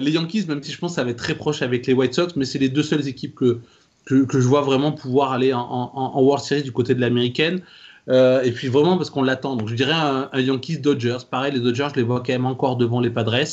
les 0.00 0.10
Yankees, 0.10 0.46
même 0.48 0.60
si 0.60 0.72
je 0.72 0.78
pense 0.78 0.92
que 0.92 0.96
ça 0.96 1.04
va 1.04 1.10
être 1.10 1.18
très 1.18 1.36
proche 1.36 1.62
avec 1.62 1.86
les 1.86 1.92
White 1.92 2.14
Sox, 2.14 2.34
mais 2.34 2.44
c'est 2.44 2.58
les 2.58 2.68
deux 2.68 2.82
seules 2.82 3.06
équipes 3.06 3.36
que, 3.36 3.60
que, 4.08 4.40
je 4.40 4.46
vois 4.46 4.62
vraiment 4.62 4.92
pouvoir 4.92 5.32
aller 5.32 5.52
en, 5.52 6.22
World 6.22 6.44
Series 6.44 6.62
du 6.62 6.72
côté 6.72 6.94
de 6.94 7.00
l'américaine. 7.00 7.62
Euh, 8.08 8.40
et 8.42 8.52
puis 8.52 8.68
vraiment 8.68 8.96
parce 8.96 9.10
qu'on 9.10 9.22
l'attend. 9.22 9.56
Donc 9.56 9.68
je 9.68 9.74
dirais 9.74 9.92
un, 9.92 10.30
Yankees 10.34 10.78
Dodgers. 10.78 11.18
Pareil, 11.30 11.52
les 11.52 11.60
Dodgers, 11.60 11.88
je 11.90 11.96
les 11.96 12.02
vois 12.02 12.20
quand 12.20 12.32
même 12.32 12.46
encore 12.46 12.76
devant 12.76 13.00
les 13.00 13.10
Padres. 13.10 13.44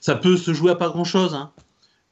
Ça 0.00 0.14
peut 0.14 0.36
se 0.36 0.54
jouer 0.54 0.70
à 0.70 0.76
pas 0.76 0.88
grand 0.88 1.04
chose, 1.04 1.34
hein. 1.34 1.50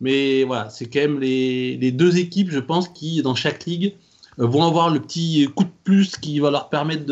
mais 0.00 0.44
voilà, 0.44 0.68
c'est 0.68 0.86
quand 0.86 1.00
même 1.00 1.20
les, 1.20 1.92
deux 1.92 2.18
équipes, 2.18 2.50
je 2.50 2.58
pense, 2.58 2.88
qui 2.88 3.22
dans 3.22 3.34
chaque 3.34 3.64
ligue 3.64 3.94
euh, 4.40 4.46
vont 4.46 4.64
avoir 4.64 4.90
le 4.90 5.00
petit 5.00 5.48
coup 5.54 5.64
de 5.64 5.70
plus 5.84 6.16
qui 6.16 6.38
va 6.40 6.50
leur 6.50 6.68
permettre 6.68 7.04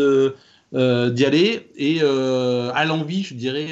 euh, 0.75 1.11
d'y 1.11 1.25
aller. 1.25 1.71
Et 1.77 2.03
à 2.03 2.85
l'envie, 2.85 3.23
je 3.23 3.35
dirais 3.35 3.69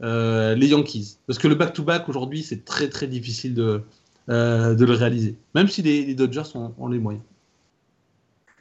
les 0.00 0.68
Yankees, 0.68 1.16
parce 1.26 1.38
que 1.38 1.48
le 1.48 1.54
back-to-back 1.54 2.08
aujourd'hui, 2.08 2.42
c'est 2.42 2.64
très 2.64 2.88
très 2.88 3.08
difficile 3.08 3.52
de 3.52 3.82
euh, 4.30 4.76
de 4.76 4.84
le 4.84 4.92
réaliser, 4.92 5.34
même 5.56 5.66
si 5.66 5.82
les, 5.82 6.14
Dodgers 6.14 6.54
ont, 6.54 6.86
les 6.86 7.00
moyens. 7.00 7.24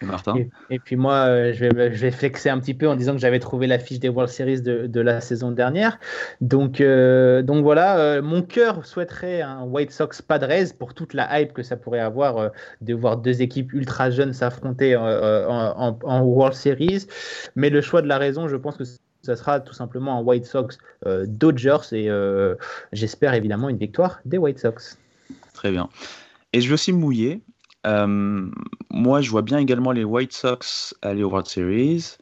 Martin. 0.01 0.33
Et, 0.71 0.79
puis 0.79 0.95
moi, 0.95 1.27
euh, 1.27 1.53
je, 1.53 1.65
vais, 1.65 1.93
je, 1.93 2.01
vais, 2.01 2.09
flexer 2.09 2.49
un 2.49 2.57
petit 2.57 2.73
peu 2.73 2.87
en 2.87 2.95
disant 2.95 3.13
que 3.13 3.19
j'avais 3.19 3.37
trouvé 3.37 3.67
la 3.67 3.77
fiche 3.77 3.99
des 3.99 4.09
World 4.09 4.31
Series 4.31 4.61
de, 4.61 4.99
la 4.99 5.21
saison 5.21 5.51
dernière. 5.51 5.99
Donc, 6.41 6.81
euh, 6.81 7.43
donc 7.43 7.61
voilà, 7.63 8.19
mon 8.19 8.41
cœur 8.41 8.83
souhaiterait 8.83 9.41
un 9.41 9.61
White 9.61 9.91
Sox 9.91 10.23
Padres 10.27 10.73
pour 10.79 10.95
toute 10.95 11.13
la 11.13 11.39
hype 11.39 11.53
que 11.53 11.61
ça 11.61 11.75
pourrait 11.75 11.99
avoir 11.99 12.49
de 12.81 12.93
voir 12.95 13.17
deux 13.17 13.43
équipes 13.43 13.71
ultra 13.73 14.09
jeunes 14.09 14.33
s'affronter 14.33 14.95
en, 14.95 16.21
World 16.23 16.55
Series. 16.55 17.05
Mais 17.55 17.69
le 17.69 17.81
choix 17.81 18.01
de 18.01 18.07
la 18.07 18.17
raison, 18.17 18.47
je 18.47 18.55
pense 18.55 18.75
que 18.75 18.85
ça 19.21 19.35
sera 19.35 19.59
tout 19.59 19.73
simplement 19.75 20.17
un 20.17 20.23
White 20.23 20.45
Sox 20.45 20.79
Dodgers 21.05 21.91
et 21.91 22.09
j'espère 22.91 23.35
évidemment 23.35 23.69
une 23.69 23.77
victoire 23.77 24.19
des 24.25 24.39
White 24.39 24.57
Sox. 24.57 24.97
Très 25.59 25.71
bien. 25.71 25.89
Et 26.53 26.61
je 26.61 26.69
veux 26.69 26.75
aussi 26.75 26.93
mouiller. 26.93 27.41
Euh, 27.85 28.49
moi, 28.89 29.19
je 29.19 29.29
vois 29.29 29.41
bien 29.41 29.57
également 29.57 29.91
les 29.91 30.05
White 30.05 30.31
Sox 30.31 30.95
aller 31.01 31.21
au 31.21 31.27
World 31.27 31.47
Series. 31.47 32.15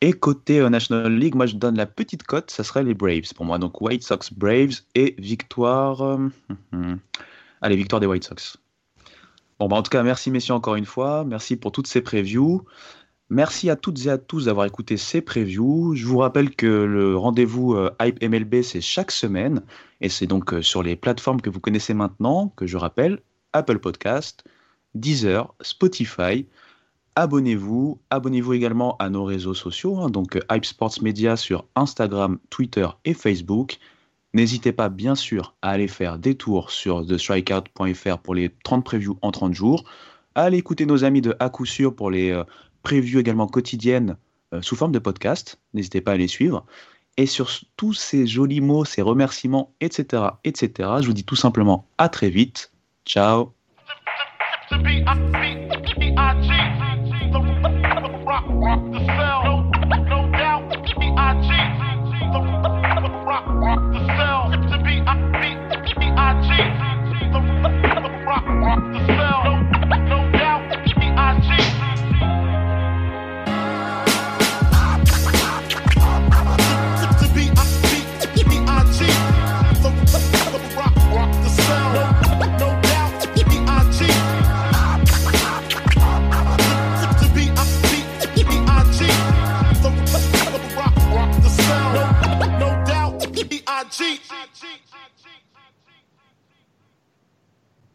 Et 0.00 0.12
côté 0.12 0.58
euh, 0.58 0.68
National 0.68 1.16
League, 1.16 1.36
moi 1.36 1.46
je 1.46 1.54
donne 1.54 1.76
la 1.76 1.86
petite 1.86 2.24
cote, 2.24 2.50
ça 2.50 2.64
serait 2.64 2.82
les 2.82 2.94
Braves 2.94 3.32
pour 3.36 3.44
moi. 3.44 3.60
Donc 3.60 3.80
White 3.80 4.02
Sox 4.02 4.32
Braves 4.36 4.80
et 4.96 5.14
victoire. 5.18 6.02
euh, 6.02 6.28
allez, 7.62 7.76
victoire 7.76 8.00
des 8.00 8.08
White 8.08 8.24
Sox. 8.24 8.56
Bon, 9.60 9.68
bah, 9.68 9.76
en 9.76 9.82
tout 9.84 9.90
cas, 9.90 10.02
merci 10.02 10.32
messieurs 10.32 10.54
encore 10.54 10.74
une 10.74 10.84
fois. 10.84 11.22
Merci 11.24 11.54
pour 11.54 11.70
toutes 11.70 11.86
ces 11.86 12.00
previews. 12.00 12.64
Merci 13.34 13.68
à 13.68 13.74
toutes 13.74 14.06
et 14.06 14.10
à 14.10 14.16
tous 14.16 14.44
d'avoir 14.44 14.64
écouté 14.64 14.96
ces 14.96 15.20
previews. 15.20 15.96
Je 15.96 16.06
vous 16.06 16.18
rappelle 16.18 16.54
que 16.54 16.66
le 16.66 17.16
rendez-vous 17.16 17.74
euh, 17.74 17.90
Hype 18.00 18.22
MLB, 18.22 18.62
c'est 18.62 18.80
chaque 18.80 19.10
semaine. 19.10 19.60
Et 20.00 20.08
c'est 20.08 20.28
donc 20.28 20.54
euh, 20.54 20.62
sur 20.62 20.84
les 20.84 20.94
plateformes 20.94 21.40
que 21.40 21.50
vous 21.50 21.58
connaissez 21.58 21.94
maintenant, 21.94 22.52
que 22.54 22.68
je 22.68 22.76
rappelle, 22.76 23.18
Apple 23.52 23.80
Podcast, 23.80 24.44
Deezer, 24.94 25.52
Spotify. 25.62 26.46
Abonnez-vous. 27.16 27.98
Abonnez-vous 28.10 28.52
également 28.52 28.96
à 28.98 29.10
nos 29.10 29.24
réseaux 29.24 29.54
sociaux, 29.54 29.98
hein, 29.98 30.10
donc 30.10 30.36
euh, 30.36 30.40
Hype 30.52 30.64
Sports 30.64 31.02
Media 31.02 31.36
sur 31.36 31.66
Instagram, 31.74 32.38
Twitter 32.50 32.86
et 33.04 33.14
Facebook. 33.14 33.78
N'hésitez 34.32 34.70
pas, 34.70 34.88
bien 34.88 35.16
sûr, 35.16 35.56
à 35.60 35.70
aller 35.70 35.88
faire 35.88 36.20
des 36.20 36.36
tours 36.36 36.70
sur 36.70 37.04
thestrikeout.fr 37.04 38.18
pour 38.18 38.36
les 38.36 38.54
30 38.62 38.84
previews 38.84 39.18
en 39.22 39.32
30 39.32 39.54
jours. 39.54 39.82
À 40.36 40.44
aller 40.44 40.58
écouter 40.58 40.86
nos 40.86 41.02
amis 41.02 41.20
de 41.20 41.34
À 41.40 41.48
coup 41.48 41.66
sûr 41.66 41.96
pour 41.96 42.12
les 42.12 42.40
previews 42.84 43.18
également 43.18 43.48
quotidiennes 43.48 44.16
euh, 44.52 44.62
sous 44.62 44.76
forme 44.76 44.92
de 44.92 45.00
podcast. 45.00 45.58
N'hésitez 45.72 46.00
pas 46.00 46.12
à 46.12 46.16
les 46.16 46.28
suivre. 46.28 46.64
Et 47.16 47.26
sur 47.26 47.50
tous 47.76 47.94
ces 47.94 48.26
jolis 48.26 48.60
mots, 48.60 48.84
ces 48.84 49.02
remerciements, 49.02 49.72
etc., 49.80 50.22
etc., 50.44 50.70
je 51.00 51.06
vous 51.06 51.12
dis 51.12 51.24
tout 51.24 51.36
simplement 51.36 51.88
à 51.98 52.08
très 52.08 52.30
vite. 52.30 52.70
Ciao 53.04 53.52